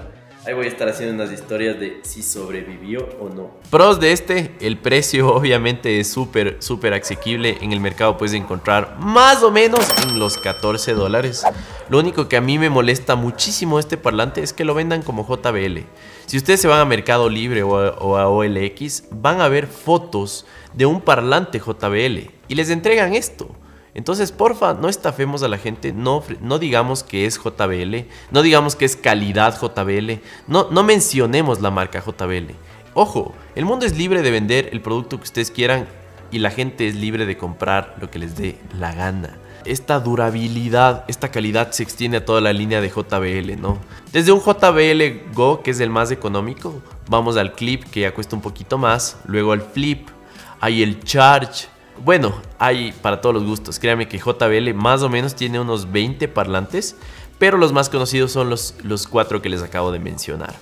Ahí 0.47 0.53
voy 0.53 0.67
a 0.67 0.69
estar 0.69 0.87
haciendo 0.87 1.15
unas 1.15 1.33
historias 1.33 1.79
de 1.79 2.01
si 2.03 2.21
sobrevivió 2.21 3.09
o 3.19 3.29
no. 3.29 3.49
Pros 3.71 3.99
de 3.99 4.11
este, 4.11 4.55
el 4.59 4.77
precio 4.77 5.27
obviamente 5.35 5.99
es 5.99 6.11
súper, 6.11 6.57
súper 6.59 6.93
asequible. 6.93 7.57
En 7.61 7.71
el 7.71 7.79
mercado 7.79 8.15
puedes 8.15 8.35
encontrar 8.35 8.95
más 8.99 9.41
o 9.41 9.49
menos 9.49 9.83
en 10.03 10.19
los 10.19 10.37
14 10.37 10.93
dólares. 10.93 11.43
Lo 11.89 11.97
único 11.97 12.29
que 12.29 12.37
a 12.37 12.41
mí 12.41 12.59
me 12.59 12.69
molesta 12.69 13.15
muchísimo 13.15 13.79
este 13.79 13.97
parlante 13.97 14.43
es 14.43 14.53
que 14.53 14.65
lo 14.65 14.75
vendan 14.75 15.01
como 15.01 15.27
JBL. 15.27 15.79
Si 16.27 16.37
ustedes 16.37 16.61
se 16.61 16.67
van 16.67 16.79
a 16.79 16.85
Mercado 16.85 17.27
Libre 17.27 17.63
o 17.63 17.79
a, 17.79 17.89
o 17.93 18.17
a 18.17 18.29
OLX, 18.29 19.05
van 19.09 19.41
a 19.41 19.47
ver 19.47 19.65
fotos 19.65 20.45
de 20.73 20.85
un 20.85 21.01
parlante 21.01 21.57
JBL 21.57 22.29
y 22.47 22.55
les 22.55 22.69
entregan 22.69 23.15
esto. 23.15 23.49
Entonces, 23.95 24.33
porfa, 24.33 24.73
no 24.73 24.89
estafemos 24.89 25.41
a 25.41 25.47
la 25.47 25.57
gente, 25.57 25.93
no, 25.93 26.21
no 26.41 26.59
digamos 26.59 27.01
que 27.01 27.25
es 27.25 27.39
JBL, 27.39 28.07
no 28.29 28.41
digamos 28.41 28.75
que 28.75 28.83
es 28.83 28.97
calidad 28.97 29.57
JBL, 29.57 30.19
no, 30.47 30.69
no 30.69 30.83
mencionemos 30.83 31.61
la 31.61 31.71
marca 31.71 32.03
JBL. 32.05 32.51
Ojo, 32.93 33.33
el 33.55 33.63
mundo 33.63 33.85
es 33.85 33.97
libre 33.97 34.21
de 34.21 34.31
vender 34.31 34.69
el 34.73 34.81
producto 34.81 35.17
que 35.17 35.23
ustedes 35.23 35.49
quieran 35.49 35.87
y 36.29 36.39
la 36.39 36.51
gente 36.51 36.87
es 36.87 36.95
libre 36.95 37.25
de 37.25 37.37
comprar 37.37 37.95
lo 38.01 38.11
que 38.11 38.19
les 38.19 38.35
dé 38.35 38.59
la 38.77 38.93
gana. 38.93 39.37
Esta 39.63 40.01
durabilidad, 40.01 41.05
esta 41.07 41.31
calidad 41.31 41.71
se 41.71 41.83
extiende 41.83 42.17
a 42.17 42.25
toda 42.25 42.41
la 42.41 42.51
línea 42.51 42.81
de 42.81 42.89
JBL, 42.89 43.61
¿no? 43.61 43.79
Desde 44.11 44.33
un 44.33 44.41
JBL 44.41 45.33
Go, 45.33 45.63
que 45.63 45.71
es 45.71 45.79
el 45.79 45.89
más 45.89 46.11
económico, 46.11 46.81
vamos 47.07 47.37
al 47.37 47.53
Clip, 47.53 47.85
que 47.85 48.01
ya 48.01 48.13
cuesta 48.13 48.35
un 48.35 48.41
poquito 48.41 48.77
más, 48.77 49.17
luego 49.25 49.53
al 49.53 49.61
Flip, 49.61 50.09
hay 50.59 50.83
el 50.83 51.01
Charge, 51.01 51.67
bueno, 52.03 52.33
hay 52.59 52.91
para 53.01 53.21
todos 53.21 53.35
los 53.35 53.43
gustos. 53.43 53.79
Créanme 53.79 54.07
que 54.07 54.19
JBL 54.19 54.73
más 54.73 55.01
o 55.01 55.09
menos 55.09 55.35
tiene 55.35 55.59
unos 55.59 55.91
20 55.91 56.27
parlantes, 56.27 56.95
pero 57.39 57.57
los 57.57 57.73
más 57.73 57.89
conocidos 57.89 58.31
son 58.31 58.49
los, 58.49 58.75
los 58.83 59.07
cuatro 59.07 59.41
que 59.41 59.49
les 59.49 59.61
acabo 59.61 59.91
de 59.91 59.99
mencionar. 59.99 60.55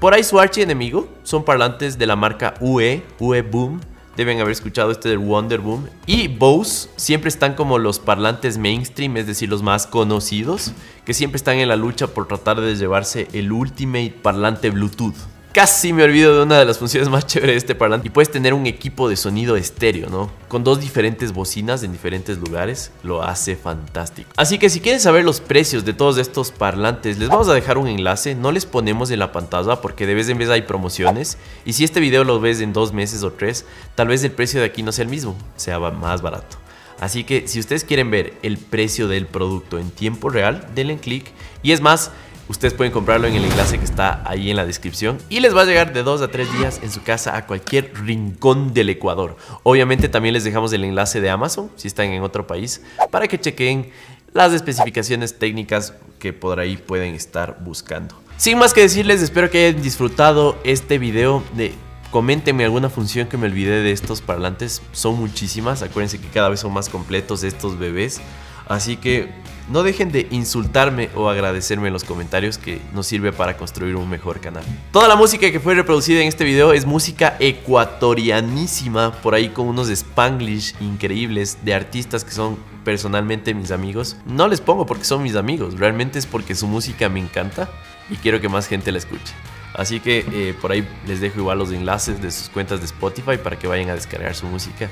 Por 0.00 0.14
ahí 0.14 0.24
su 0.24 0.38
archienemigo 0.38 1.08
son 1.22 1.44
parlantes 1.44 1.98
de 1.98 2.06
la 2.06 2.16
marca 2.16 2.54
UE, 2.60 3.02
UE 3.18 3.42
Boom. 3.42 3.80
Deben 4.16 4.40
haber 4.40 4.52
escuchado 4.52 4.90
este 4.90 5.10
del 5.10 5.18
Wonder 5.18 5.60
Boom. 5.60 5.88
Y 6.06 6.28
Bose 6.28 6.88
siempre 6.96 7.28
están 7.28 7.54
como 7.54 7.78
los 7.78 7.98
parlantes 7.98 8.56
mainstream, 8.56 9.16
es 9.18 9.26
decir, 9.26 9.48
los 9.48 9.62
más 9.62 9.86
conocidos, 9.86 10.72
que 11.04 11.12
siempre 11.12 11.36
están 11.36 11.58
en 11.58 11.68
la 11.68 11.76
lucha 11.76 12.06
por 12.06 12.26
tratar 12.26 12.60
de 12.60 12.76
llevarse 12.76 13.28
el 13.34 13.52
ultimate 13.52 14.14
parlante 14.22 14.70
Bluetooth. 14.70 15.35
Casi 15.56 15.94
me 15.94 16.02
olvido 16.02 16.36
de 16.36 16.42
una 16.42 16.58
de 16.58 16.66
las 16.66 16.78
funciones 16.78 17.08
más 17.08 17.26
chéveres 17.26 17.54
de 17.54 17.56
este 17.56 17.74
parlante. 17.74 18.08
Y 18.08 18.10
puedes 18.10 18.30
tener 18.30 18.52
un 18.52 18.66
equipo 18.66 19.08
de 19.08 19.16
sonido 19.16 19.56
estéreo, 19.56 20.10
¿no? 20.10 20.30
Con 20.48 20.64
dos 20.64 20.82
diferentes 20.82 21.32
bocinas 21.32 21.82
en 21.82 21.92
diferentes 21.92 22.36
lugares. 22.36 22.90
Lo 23.02 23.22
hace 23.22 23.56
fantástico. 23.56 24.28
Así 24.36 24.58
que 24.58 24.68
si 24.68 24.80
quieren 24.80 25.00
saber 25.00 25.24
los 25.24 25.40
precios 25.40 25.86
de 25.86 25.94
todos 25.94 26.18
estos 26.18 26.50
parlantes, 26.52 27.16
les 27.16 27.30
vamos 27.30 27.48
a 27.48 27.54
dejar 27.54 27.78
un 27.78 27.88
enlace. 27.88 28.34
No 28.34 28.52
les 28.52 28.66
ponemos 28.66 29.10
en 29.10 29.18
la 29.18 29.32
pantalla 29.32 29.80
porque 29.80 30.06
de 30.06 30.14
vez 30.14 30.28
en 30.28 30.36
vez 30.36 30.50
hay 30.50 30.60
promociones. 30.60 31.38
Y 31.64 31.72
si 31.72 31.84
este 31.84 32.00
video 32.00 32.22
lo 32.22 32.38
ves 32.38 32.60
en 32.60 32.74
dos 32.74 32.92
meses 32.92 33.22
o 33.22 33.32
tres, 33.32 33.64
tal 33.94 34.08
vez 34.08 34.22
el 34.24 34.32
precio 34.32 34.60
de 34.60 34.66
aquí 34.66 34.82
no 34.82 34.92
sea 34.92 35.04
el 35.04 35.08
mismo, 35.08 35.38
sea 35.56 35.78
más 35.78 36.20
barato. 36.20 36.58
Así 37.00 37.24
que 37.24 37.48
si 37.48 37.60
ustedes 37.60 37.84
quieren 37.84 38.10
ver 38.10 38.34
el 38.42 38.58
precio 38.58 39.08
del 39.08 39.26
producto 39.26 39.78
en 39.78 39.90
tiempo 39.90 40.28
real, 40.28 40.66
denle 40.74 40.98
clic. 40.98 41.30
Y 41.62 41.72
es 41.72 41.80
más, 41.80 42.10
Ustedes 42.48 42.74
pueden 42.74 42.92
comprarlo 42.92 43.26
en 43.26 43.34
el 43.34 43.44
enlace 43.44 43.78
que 43.78 43.84
está 43.84 44.22
ahí 44.24 44.50
en 44.50 44.56
la 44.56 44.64
descripción 44.64 45.18
y 45.28 45.40
les 45.40 45.56
va 45.56 45.62
a 45.62 45.64
llegar 45.64 45.92
de 45.92 46.02
2 46.02 46.22
a 46.22 46.28
3 46.28 46.58
días 46.58 46.80
en 46.82 46.92
su 46.92 47.02
casa 47.02 47.36
a 47.36 47.46
cualquier 47.46 47.92
rincón 47.94 48.72
del 48.72 48.88
Ecuador. 48.90 49.36
Obviamente 49.64 50.08
también 50.08 50.32
les 50.32 50.44
dejamos 50.44 50.72
el 50.72 50.84
enlace 50.84 51.20
de 51.20 51.28
Amazon 51.28 51.70
si 51.76 51.88
están 51.88 52.06
en 52.06 52.22
otro 52.22 52.46
país 52.46 52.82
para 53.10 53.26
que 53.26 53.40
chequen 53.40 53.90
las 54.32 54.52
especificaciones 54.52 55.38
técnicas 55.38 55.94
que 56.18 56.32
por 56.32 56.60
ahí 56.60 56.76
pueden 56.76 57.14
estar 57.14 57.58
buscando. 57.60 58.14
Sin 58.36 58.58
más 58.58 58.74
que 58.74 58.82
decirles, 58.82 59.22
espero 59.22 59.50
que 59.50 59.66
hayan 59.66 59.82
disfrutado 59.82 60.56
este 60.62 60.98
video 60.98 61.42
de 61.54 61.74
Coméntenme 62.10 62.64
alguna 62.64 62.88
función 62.88 63.26
que 63.26 63.36
me 63.36 63.46
olvidé 63.46 63.82
de 63.82 63.90
estos 63.90 64.20
parlantes. 64.20 64.80
Son 64.92 65.18
muchísimas. 65.18 65.82
Acuérdense 65.82 66.18
que 66.18 66.28
cada 66.28 66.48
vez 66.48 66.60
son 66.60 66.72
más 66.72 66.88
completos 66.88 67.42
estos 67.42 67.78
bebés. 67.78 68.20
Así 68.66 68.96
que 68.96 69.30
no 69.68 69.82
dejen 69.82 70.12
de 70.12 70.28
insultarme 70.30 71.10
o 71.14 71.28
agradecerme 71.28 71.88
en 71.88 71.92
los 71.92 72.04
comentarios 72.04 72.58
que 72.58 72.80
nos 72.92 73.06
sirve 73.06 73.32
para 73.32 73.56
construir 73.56 73.96
un 73.96 74.08
mejor 74.08 74.40
canal. 74.40 74.64
Toda 74.92 75.08
la 75.08 75.16
música 75.16 75.50
que 75.50 75.60
fue 75.60 75.74
reproducida 75.74 76.20
en 76.20 76.28
este 76.28 76.44
video 76.44 76.72
es 76.72 76.86
música 76.86 77.36
ecuatorianísima, 77.40 79.12
por 79.22 79.34
ahí 79.34 79.48
con 79.48 79.66
unos 79.66 79.88
spanglish 79.88 80.74
increíbles 80.80 81.58
de 81.64 81.74
artistas 81.74 82.24
que 82.24 82.30
son 82.30 82.58
personalmente 82.84 83.54
mis 83.54 83.72
amigos. 83.72 84.16
No 84.24 84.46
les 84.46 84.60
pongo 84.60 84.86
porque 84.86 85.04
son 85.04 85.22
mis 85.22 85.34
amigos, 85.34 85.78
realmente 85.78 86.18
es 86.18 86.26
porque 86.26 86.54
su 86.54 86.68
música 86.68 87.08
me 87.08 87.20
encanta 87.20 87.68
y 88.08 88.16
quiero 88.16 88.40
que 88.40 88.48
más 88.48 88.68
gente 88.68 88.92
la 88.92 88.98
escuche. 88.98 89.34
Así 89.74 90.00
que 90.00 90.24
eh, 90.32 90.54
por 90.60 90.72
ahí 90.72 90.88
les 91.06 91.20
dejo 91.20 91.40
igual 91.40 91.58
los 91.58 91.70
enlaces 91.70 92.22
de 92.22 92.30
sus 92.30 92.48
cuentas 92.48 92.80
de 92.80 92.86
Spotify 92.86 93.36
para 93.36 93.58
que 93.58 93.66
vayan 93.66 93.90
a 93.90 93.94
descargar 93.94 94.34
su 94.34 94.46
música. 94.46 94.88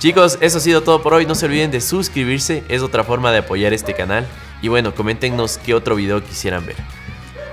Chicos, 0.00 0.38
eso 0.40 0.56
ha 0.56 0.60
sido 0.62 0.80
todo 0.82 1.02
por 1.02 1.12
hoy. 1.12 1.26
No 1.26 1.34
se 1.34 1.44
olviden 1.44 1.70
de 1.70 1.82
suscribirse, 1.82 2.64
es 2.70 2.80
otra 2.80 3.04
forma 3.04 3.32
de 3.32 3.38
apoyar 3.40 3.74
este 3.74 3.92
canal. 3.92 4.26
Y 4.62 4.68
bueno, 4.68 4.94
coméntenos 4.94 5.58
qué 5.58 5.74
otro 5.74 5.94
video 5.94 6.24
quisieran 6.24 6.64
ver. 6.64 6.76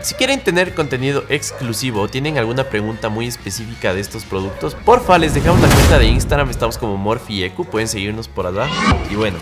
Si 0.02 0.16
quieren 0.16 0.42
tener 0.42 0.74
contenido 0.74 1.26
exclusivo 1.28 2.00
o 2.00 2.08
tienen 2.08 2.38
alguna 2.38 2.70
pregunta 2.70 3.10
muy 3.10 3.28
específica 3.28 3.94
de 3.94 4.00
estos 4.00 4.24
productos, 4.24 4.76
porfa, 4.76 5.18
les 5.18 5.34
dejamos 5.34 5.60
la 5.60 5.68
cuenta 5.68 6.00
de 6.00 6.06
Instagram, 6.08 6.50
estamos 6.50 6.78
como 6.78 6.96
MorphyEcu, 6.96 7.66
pueden 7.66 7.90
seguirnos 7.90 8.30
por 8.30 8.48
allá. 8.48 8.70
Y 9.12 9.16
bueno, 9.16 9.40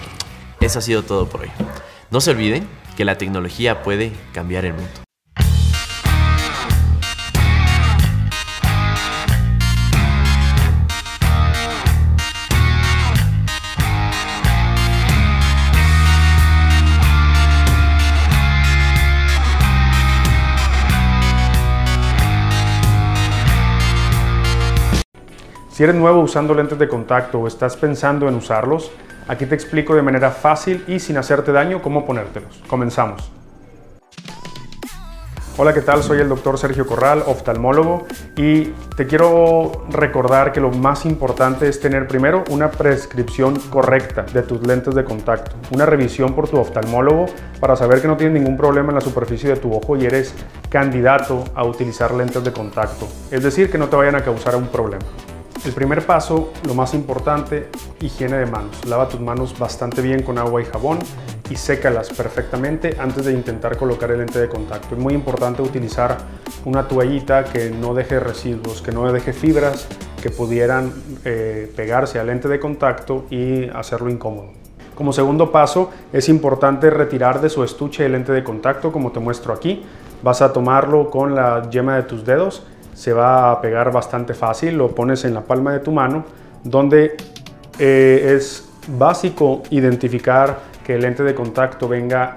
eso 0.59 0.79
ha 0.79 0.81
sido 0.81 1.03
todo 1.03 1.29
por 1.29 1.41
hoy. 1.41 1.51
No 2.09 2.21
se 2.21 2.31
olviden 2.31 2.67
que 2.97 3.05
la 3.05 3.19
tecnología 3.19 3.83
puede 3.83 4.13
cambiar 4.33 4.65
el 4.65 4.73
mundo. 4.73 5.04
Si 25.75 25.83
eres 25.83 25.97
nuevo 25.97 26.21
usando 26.21 26.53
lentes 26.53 26.79
de 26.79 26.87
contacto 26.87 27.37
o 27.37 27.47
estás 27.47 27.75
pensando 27.75 28.29
en 28.29 28.35
usarlos, 28.35 28.93
aquí 29.27 29.45
te 29.45 29.55
explico 29.55 29.93
de 29.93 30.01
manera 30.01 30.31
fácil 30.31 30.85
y 30.87 31.01
sin 31.01 31.17
hacerte 31.17 31.51
daño 31.51 31.81
cómo 31.81 32.05
ponértelos. 32.05 32.63
Comenzamos. 32.65 33.29
Hola, 35.57 35.73
¿qué 35.73 35.81
tal? 35.81 36.01
Soy 36.01 36.21
el 36.21 36.29
doctor 36.29 36.57
Sergio 36.57 36.87
Corral, 36.87 37.23
oftalmólogo, 37.27 38.07
y 38.37 38.73
te 38.95 39.05
quiero 39.05 39.85
recordar 39.89 40.53
que 40.53 40.61
lo 40.61 40.71
más 40.71 41.05
importante 41.05 41.67
es 41.67 41.81
tener 41.81 42.07
primero 42.07 42.45
una 42.51 42.71
prescripción 42.71 43.59
correcta 43.69 44.23
de 44.23 44.43
tus 44.43 44.65
lentes 44.65 44.95
de 44.95 45.03
contacto, 45.03 45.57
una 45.71 45.85
revisión 45.85 46.33
por 46.35 46.47
tu 46.47 46.57
oftalmólogo 46.57 47.25
para 47.59 47.75
saber 47.75 48.01
que 48.01 48.07
no 48.07 48.15
tienes 48.15 48.39
ningún 48.39 48.55
problema 48.55 48.89
en 48.89 48.95
la 48.95 49.01
superficie 49.01 49.49
de 49.49 49.57
tu 49.57 49.73
ojo 49.73 49.97
y 49.97 50.05
eres 50.05 50.33
candidato 50.69 51.43
a 51.53 51.65
utilizar 51.65 52.13
lentes 52.13 52.45
de 52.45 52.53
contacto, 52.53 53.09
es 53.29 53.43
decir, 53.43 53.69
que 53.69 53.77
no 53.77 53.89
te 53.89 53.97
vayan 53.97 54.15
a 54.15 54.23
causar 54.23 54.55
un 54.55 54.67
problema. 54.67 55.03
El 55.65 55.73
primer 55.73 56.05
paso, 56.05 56.53
lo 56.67 56.75
más 56.75 56.93
importante, 56.93 57.69
higiene 57.99 58.37
de 58.37 58.45
manos. 58.45 58.85
Lava 58.85 59.09
tus 59.09 59.19
manos 59.19 59.57
bastante 59.57 59.99
bien 59.99 60.21
con 60.21 60.37
agua 60.37 60.61
y 60.61 60.65
jabón 60.65 60.99
y 61.49 61.55
sécalas 61.55 62.11
perfectamente 62.11 62.95
antes 62.99 63.25
de 63.25 63.33
intentar 63.33 63.75
colocar 63.75 64.11
el 64.11 64.19
lente 64.19 64.39
de 64.39 64.47
contacto. 64.47 64.93
Es 64.93 65.01
muy 65.01 65.15
importante 65.15 65.63
utilizar 65.63 66.17
una 66.65 66.87
toallita 66.87 67.45
que 67.45 67.71
no 67.71 67.95
deje 67.95 68.19
residuos, 68.19 68.83
que 68.83 68.91
no 68.91 69.11
deje 69.11 69.33
fibras 69.33 69.87
que 70.21 70.29
pudieran 70.29 70.93
eh, 71.23 71.71
pegarse 71.75 72.19
al 72.19 72.27
lente 72.27 72.47
de 72.47 72.59
contacto 72.59 73.25
y 73.31 73.67
hacerlo 73.69 74.11
incómodo. 74.11 74.51
Como 74.93 75.13
segundo 75.13 75.51
paso, 75.51 75.89
es 76.13 76.29
importante 76.29 76.91
retirar 76.91 77.41
de 77.41 77.49
su 77.49 77.63
estuche 77.63 78.05
el 78.05 78.11
lente 78.11 78.31
de 78.31 78.43
contacto, 78.43 78.91
como 78.91 79.11
te 79.11 79.19
muestro 79.19 79.51
aquí. 79.51 79.83
Vas 80.21 80.43
a 80.43 80.53
tomarlo 80.53 81.09
con 81.09 81.33
la 81.33 81.67
yema 81.71 81.95
de 81.95 82.03
tus 82.03 82.23
dedos 82.23 82.67
se 82.95 83.13
va 83.13 83.51
a 83.51 83.61
pegar 83.61 83.91
bastante 83.91 84.33
fácil, 84.33 84.77
lo 84.77 84.95
pones 84.95 85.25
en 85.25 85.33
la 85.33 85.41
palma 85.41 85.73
de 85.73 85.79
tu 85.79 85.91
mano, 85.91 86.23
donde 86.63 87.17
eh, 87.77 88.33
es 88.35 88.67
básico 88.87 89.61
identificar 89.69 90.59
que 90.83 90.95
el 90.95 91.01
lente 91.01 91.23
de 91.23 91.35
contacto 91.35 91.87
venga 91.87 92.35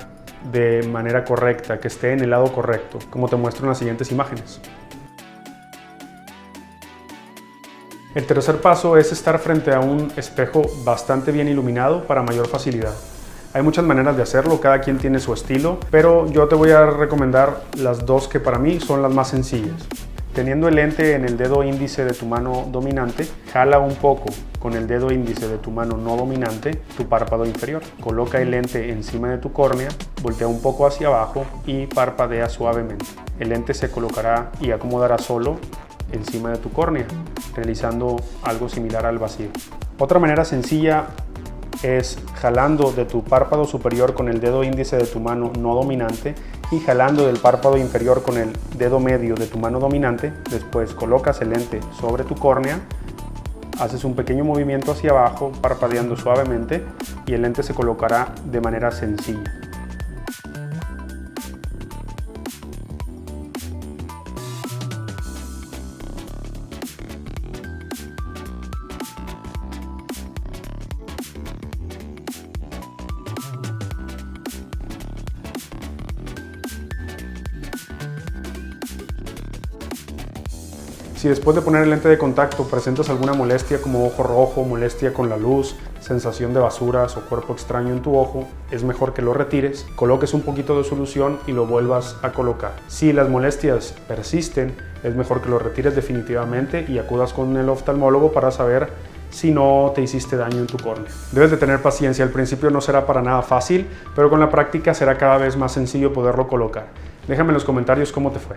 de 0.51 0.87
manera 0.91 1.25
correcta, 1.25 1.79
que 1.79 1.89
esté 1.89 2.13
en 2.13 2.21
el 2.21 2.31
lado 2.31 2.53
correcto, 2.53 2.99
como 3.09 3.29
te 3.29 3.37
muestro 3.37 3.65
en 3.65 3.69
las 3.71 3.79
siguientes 3.79 4.11
imágenes. 4.11 4.61
El 8.15 8.27
tercer 8.27 8.61
paso 8.61 8.97
es 8.97 9.13
estar 9.13 9.39
frente 9.39 9.73
a 9.73 9.81
un 9.81 10.11
espejo 10.17 10.63
bastante 10.83 11.31
bien 11.31 11.47
iluminado 11.47 12.03
para 12.05 12.23
mayor 12.23 12.49
facilidad. 12.49 12.95
Hay 13.53 13.63
muchas 13.63 13.85
maneras 13.85 14.17
de 14.17 14.23
hacerlo, 14.23 14.61
cada 14.61 14.81
quien 14.81 14.99
tiene 14.99 15.21
su 15.21 15.33
estilo, 15.33 15.79
pero 15.91 16.27
yo 16.31 16.49
te 16.49 16.57
voy 16.57 16.73
a 16.73 16.85
recomendar 16.87 17.63
las 17.77 18.05
dos 18.05 18.27
que 18.27 18.41
para 18.41 18.59
mí 18.59 18.81
son 18.81 19.03
las 19.03 19.13
más 19.13 19.29
sencillas. 19.29 19.87
Teniendo 20.39 20.69
el 20.69 20.77
lente 20.77 21.17
en 21.17 21.25
el 21.25 21.37
dedo 21.37 21.65
índice 21.65 22.05
de 22.05 22.13
tu 22.13 22.25
mano 22.25 22.69
dominante, 22.71 23.27
jala 23.53 23.81
un 23.81 23.97
poco 23.97 24.27
con 24.61 24.75
el 24.75 24.87
dedo 24.87 25.11
índice 25.11 25.49
de 25.49 25.59
tu 25.59 25.73
mano 25.73 25.97
no 25.97 26.17
dominante 26.17 26.77
tu 26.97 27.09
párpado 27.09 27.45
inferior. 27.45 27.83
Coloca 28.01 28.41
el 28.41 28.53
lente 28.53 28.93
encima 28.93 29.31
de 29.31 29.39
tu 29.39 29.53
córnea, 29.53 29.89
voltea 30.23 30.47
un 30.47 30.63
poco 30.63 30.87
hacia 30.87 31.09
abajo 31.09 31.45
y 31.67 31.87
parpadea 31.87 32.49
suavemente. 32.49 33.05
El 33.41 33.49
lente 33.49 33.75
se 33.75 33.91
colocará 33.91 34.53
y 34.61 34.71
acomodará 34.71 35.19
solo 35.19 35.59
encima 36.13 36.51
de 36.51 36.59
tu 36.59 36.71
córnea, 36.71 37.09
realizando 37.57 38.15
algo 38.45 38.69
similar 38.69 39.07
al 39.07 39.19
vacío. 39.19 39.49
Otra 39.99 40.21
manera 40.21 40.45
sencilla 40.45 41.07
es 41.83 42.19
jalando 42.35 42.93
de 42.93 43.05
tu 43.05 43.23
párpado 43.23 43.65
superior 43.65 44.15
con 44.15 44.29
el 44.29 44.41
dedo 44.41 44.65
índice 44.65 44.97
de 44.97 45.07
tu 45.07 45.21
mano 45.21 45.53
no 45.59 45.75
dominante 45.75 46.35
y 46.71 46.81
jalando 46.81 47.27
del 47.27 47.39
párpado 47.39 47.77
inferior 47.77 48.23
con 48.23 48.37
el 48.37 48.53
dedo 48.77 49.01
medio 49.01 49.35
de 49.35 49.47
tu 49.47 49.59
mano 49.59 49.81
dominante. 49.81 50.33
Después 50.51 50.95
colocas 50.95 51.41
el 51.41 51.51
lente 51.51 51.81
sobre 52.01 52.25
tu 52.25 52.35
córnea, 52.35 52.81
haces 53.79 54.05
un 54.05 54.15
pequeño 54.15 54.45
movimiento 54.45 54.93
hacia 54.93 55.11
abajo 55.11 55.53
parpadeando 55.61 56.17
suavemente 56.17 56.85
y 57.27 57.35
el 57.35 57.43
lente 57.43 57.63
se 57.63 57.75
colocará 57.75 58.35
de 58.45 58.61
manera 58.61 58.91
sencilla. 58.91 59.68
Después 81.29 81.55
de 81.55 81.61
poner 81.61 81.83
el 81.83 81.91
lente 81.91 82.09
de 82.09 82.17
contacto 82.17 82.65
presentas 82.65 83.11
alguna 83.11 83.35
molestia 83.35 83.83
como 83.83 84.07
ojo 84.07 84.23
rojo, 84.23 84.65
molestia 84.65 85.13
con 85.13 85.29
la 85.29 85.37
luz, 85.37 85.77
sensación 86.01 86.55
de 86.55 86.61
basuras 86.61 87.19
o 87.19 87.21
cuerpo 87.21 87.53
extraño 87.53 87.93
en 87.93 88.01
tu 88.01 88.17
ojo, 88.17 88.49
es 88.71 88.83
mejor 88.83 89.13
que 89.13 89.21
lo 89.21 89.35
retires, 89.35 89.85
coloques 89.95 90.33
un 90.33 90.41
poquito 90.41 90.79
de 90.79 90.85
solución 90.85 91.39
y 91.47 91.53
lo 91.53 91.67
vuelvas 91.67 92.17
a 92.23 92.33
colocar. 92.33 92.73
Si 92.87 93.13
las 93.13 93.29
molestias 93.29 93.95
persisten, 94.09 94.75
es 95.03 95.15
mejor 95.17 95.43
que 95.43 95.51
lo 95.51 95.59
retires 95.59 95.95
definitivamente 95.95 96.87
y 96.89 96.97
acudas 96.97 97.35
con 97.35 97.55
el 97.59 97.69
oftalmólogo 97.69 98.33
para 98.33 98.51
saber 98.51 98.89
si 99.29 99.51
no 99.51 99.93
te 99.95 100.01
hiciste 100.01 100.39
daño 100.39 100.57
en 100.57 100.67
tu 100.67 100.79
córnea. 100.79 101.13
Debes 101.33 101.51
de 101.51 101.59
tener 101.59 101.83
paciencia, 101.83 102.25
al 102.25 102.31
principio 102.31 102.71
no 102.71 102.81
será 102.81 103.05
para 103.05 103.21
nada 103.21 103.43
fácil, 103.43 103.87
pero 104.17 104.31
con 104.31 104.41
la 104.41 104.49
práctica 104.49 104.95
será 104.95 105.19
cada 105.19 105.37
vez 105.37 105.59
más 105.59 105.73
sencillo 105.73 106.11
poderlo 106.11 106.49
colocar. 106.49 106.87
Déjame 107.27 107.51
en 107.51 107.55
los 107.55 107.65
comentarios 107.65 108.13
cómo 108.13 108.31
te 108.31 108.39
fue. 108.39 108.57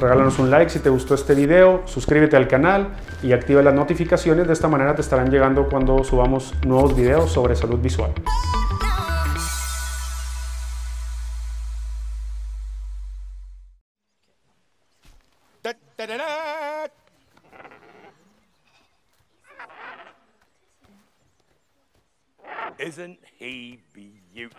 Regálanos 0.00 0.38
un 0.38 0.50
like 0.50 0.70
si 0.70 0.80
te 0.80 0.90
gustó 0.90 1.14
este 1.14 1.34
video, 1.34 1.82
suscríbete 1.86 2.36
al 2.36 2.48
canal 2.48 2.88
y 3.22 3.32
activa 3.32 3.62
las 3.62 3.74
notificaciones, 3.74 4.46
de 4.46 4.52
esta 4.52 4.68
manera 4.68 4.94
te 4.94 5.02
estarán 5.02 5.30
llegando 5.30 5.68
cuando 5.68 6.02
subamos 6.02 6.54
nuevos 6.66 6.96
videos 6.96 7.30
sobre 7.32 7.54
salud 7.54 7.78
visual. 7.78 8.12
Isn't 22.78 23.20
he 23.38 23.78
beautiful? 23.92 24.58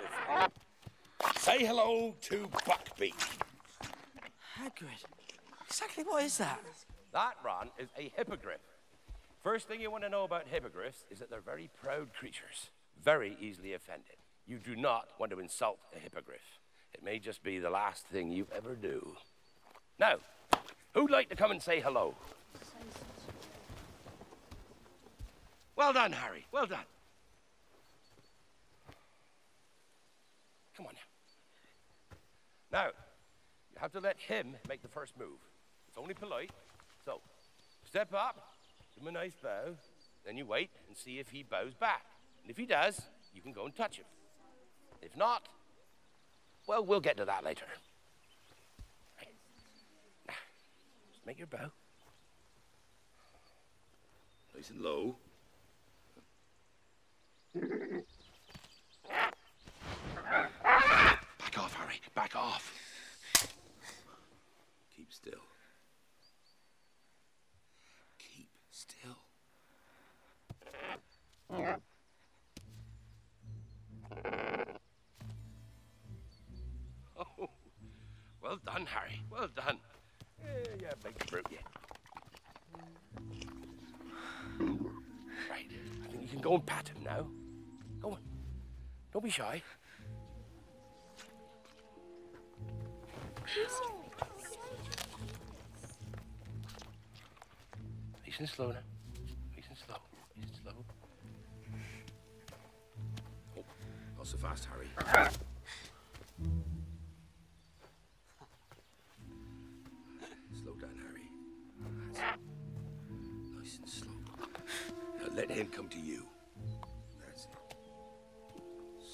Say 1.36 1.66
hello 1.66 2.16
to 2.22 2.48
Buckbeak. 2.66 3.43
Hagrid. 4.64 5.04
Exactly 5.68 6.04
what 6.04 6.24
is 6.24 6.38
that? 6.38 6.60
That, 7.12 7.34
Ron, 7.44 7.70
is 7.78 7.90
a 7.98 8.12
hippogriff. 8.16 8.62
First 9.44 9.68
thing 9.68 9.82
you 9.82 9.92
want 9.92 10.04
to 10.04 10.10
know 10.10 10.24
about 10.24 10.48
hippogriffs 10.48 11.04
is 11.12 11.20
that 11.20 11.30
they're 11.30 11.42
very 11.42 11.70
proud 11.82 12.14
creatures, 12.14 12.70
very 13.04 13.36
easily 13.42 13.74
offended. 13.74 14.16
You 14.48 14.58
do 14.58 14.76
not 14.76 15.10
want 15.20 15.32
to 15.32 15.40
insult 15.40 15.80
a 15.96 16.00
hippogriff. 16.00 16.60
It 16.94 17.04
may 17.04 17.20
just 17.20 17.44
be 17.44 17.60
the 17.60 17.70
last 17.70 18.06
thing 18.08 18.32
you 18.32 18.48
ever 18.56 18.76
do. 18.76 19.16
Now, 20.00 20.16
who'd 20.94 21.12
like 21.12 21.30
to 21.30 21.36
come 21.36 21.52
and 21.52 21.62
say 21.62 21.82
hello? 21.82 22.16
Well 25.76 25.92
done, 25.92 26.14
Harry. 26.14 26.46
Well 26.52 26.68
done. 26.68 26.86
Come 30.78 30.86
on 30.88 30.94
now. 32.72 32.86
Now, 32.86 32.92
have 33.84 33.92
to 33.92 34.00
let 34.00 34.18
him 34.18 34.56
make 34.70 34.82
the 34.82 34.88
first 34.88 35.12
move. 35.20 35.40
It's 35.90 35.98
only 35.98 36.14
polite. 36.14 36.52
So, 37.04 37.20
step 37.86 38.14
up, 38.14 38.54
give 38.96 39.04
him 39.04 39.10
a 39.10 39.12
nice 39.12 39.34
bow, 39.44 39.76
then 40.26 40.38
you 40.38 40.46
wait 40.46 40.70
and 40.88 40.96
see 40.96 41.20
if 41.20 41.30
he 41.30 41.44
bows 41.44 41.74
back. 41.74 42.06
And 42.42 42.50
if 42.50 42.56
he 42.56 42.66
does, 42.66 43.02
you 43.36 43.42
can 43.42 43.52
go 43.52 43.66
and 43.66 43.76
touch 43.76 43.98
him. 43.98 44.06
If 45.02 45.18
not, 45.18 45.50
well, 46.66 46.86
we'll 46.86 47.02
get 47.02 47.18
to 47.18 47.26
that 47.26 47.44
later. 47.44 47.66
Right. 49.18 49.36
Now, 50.30 50.34
just 51.12 51.26
make 51.26 51.38
your 51.38 51.48
bow. 51.48 51.70
Nice 54.56 54.70
and 54.70 54.82
low. 54.82 55.18
Back 60.64 61.58
off, 61.58 61.74
Harry. 61.74 62.00
Back 62.16 62.36
off. 62.38 62.83
Still. 65.14 65.46
Keep 68.18 68.50
still. 68.72 69.18
Oh, 77.16 77.50
well 78.42 78.58
done, 78.66 78.88
Harry. 78.88 79.22
Well 79.30 79.48
done. 79.56 79.78
Yeah, 80.44 80.50
yeah, 80.82 80.94
big 81.04 81.28
brute, 81.28 81.46
yeah. 81.52 81.60
Right. 85.48 85.70
I 86.04 86.08
think 86.08 86.24
you 86.24 86.28
can 86.28 86.42
go 86.42 86.56
and 86.56 86.66
pat 86.66 86.88
him 86.88 87.04
now. 87.04 87.28
Go 88.02 88.14
on. 88.14 88.20
Don't 89.12 89.24
be 89.24 89.30
shy. 89.30 89.62
and 98.44 98.50
slow 98.50 98.68
now. 98.68 98.76
Nice 99.56 99.68
and 99.70 99.78
slow. 99.78 99.96
Nice 100.36 100.50
and 100.50 100.58
slow. 100.64 100.74
Oh, 103.58 103.64
not 104.18 104.28
so 104.28 104.38
fast, 104.38 104.68
Harry. 104.70 104.90
slow 110.62 110.74
down, 110.74 110.98
Harry. 111.08 111.30
That's 112.12 112.20
it. 112.20 112.24
Nice 113.58 113.78
and 113.80 113.90
slow. 113.90 114.12
Now 115.22 115.34
let 115.34 115.50
him 115.50 115.68
come 115.68 115.88
to 115.88 116.00
you. 116.00 116.26
That's 117.26 117.46
it. 117.46 117.52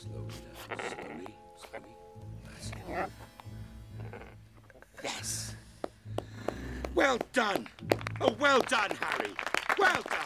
Slowly 0.02 0.34
now. 0.44 0.76
Slowly. 0.90 1.36
Slowly. 1.70 1.96
That's 2.46 2.70
it. 2.70 3.12
Yes. 5.04 5.56
Well 6.96 7.20
done. 7.32 7.68
Oh, 8.22 8.36
well 8.38 8.60
done, 8.60 8.92
Harry. 9.00 9.32
Well 9.78 10.02
done. 10.04 10.20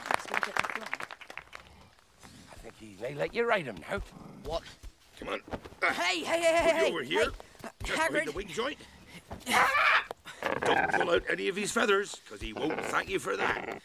I 2.84 2.96
think 3.02 3.18
let 3.18 3.34
you 3.34 3.46
ride 3.46 3.66
him 3.66 3.78
now. 3.90 4.02
What? 4.44 4.64
Come 5.20 5.30
on. 5.30 5.42
Uh, 5.82 5.94
Hey, 5.94 6.20
hey, 6.24 6.42
hey, 6.42 6.56
hey, 6.56 6.72
put 6.72 6.74
you 6.74 6.86
hey. 6.86 6.92
over 6.92 7.04
here. 7.04 7.32
Hey, 7.62 7.70
Just 7.84 8.08
behind 8.10 8.28
the 8.28 8.32
wing 8.34 8.48
joint. 8.48 8.78
Don't 10.66 10.92
pull 10.92 11.10
out 11.12 11.24
any 11.30 11.48
of 11.48 11.56
his 11.56 11.72
feathers, 11.72 12.18
because 12.26 12.42
he 12.42 12.52
won't 12.54 12.80
thank 12.86 13.10
you 13.10 13.20
for 13.20 13.38
that. 13.38 13.82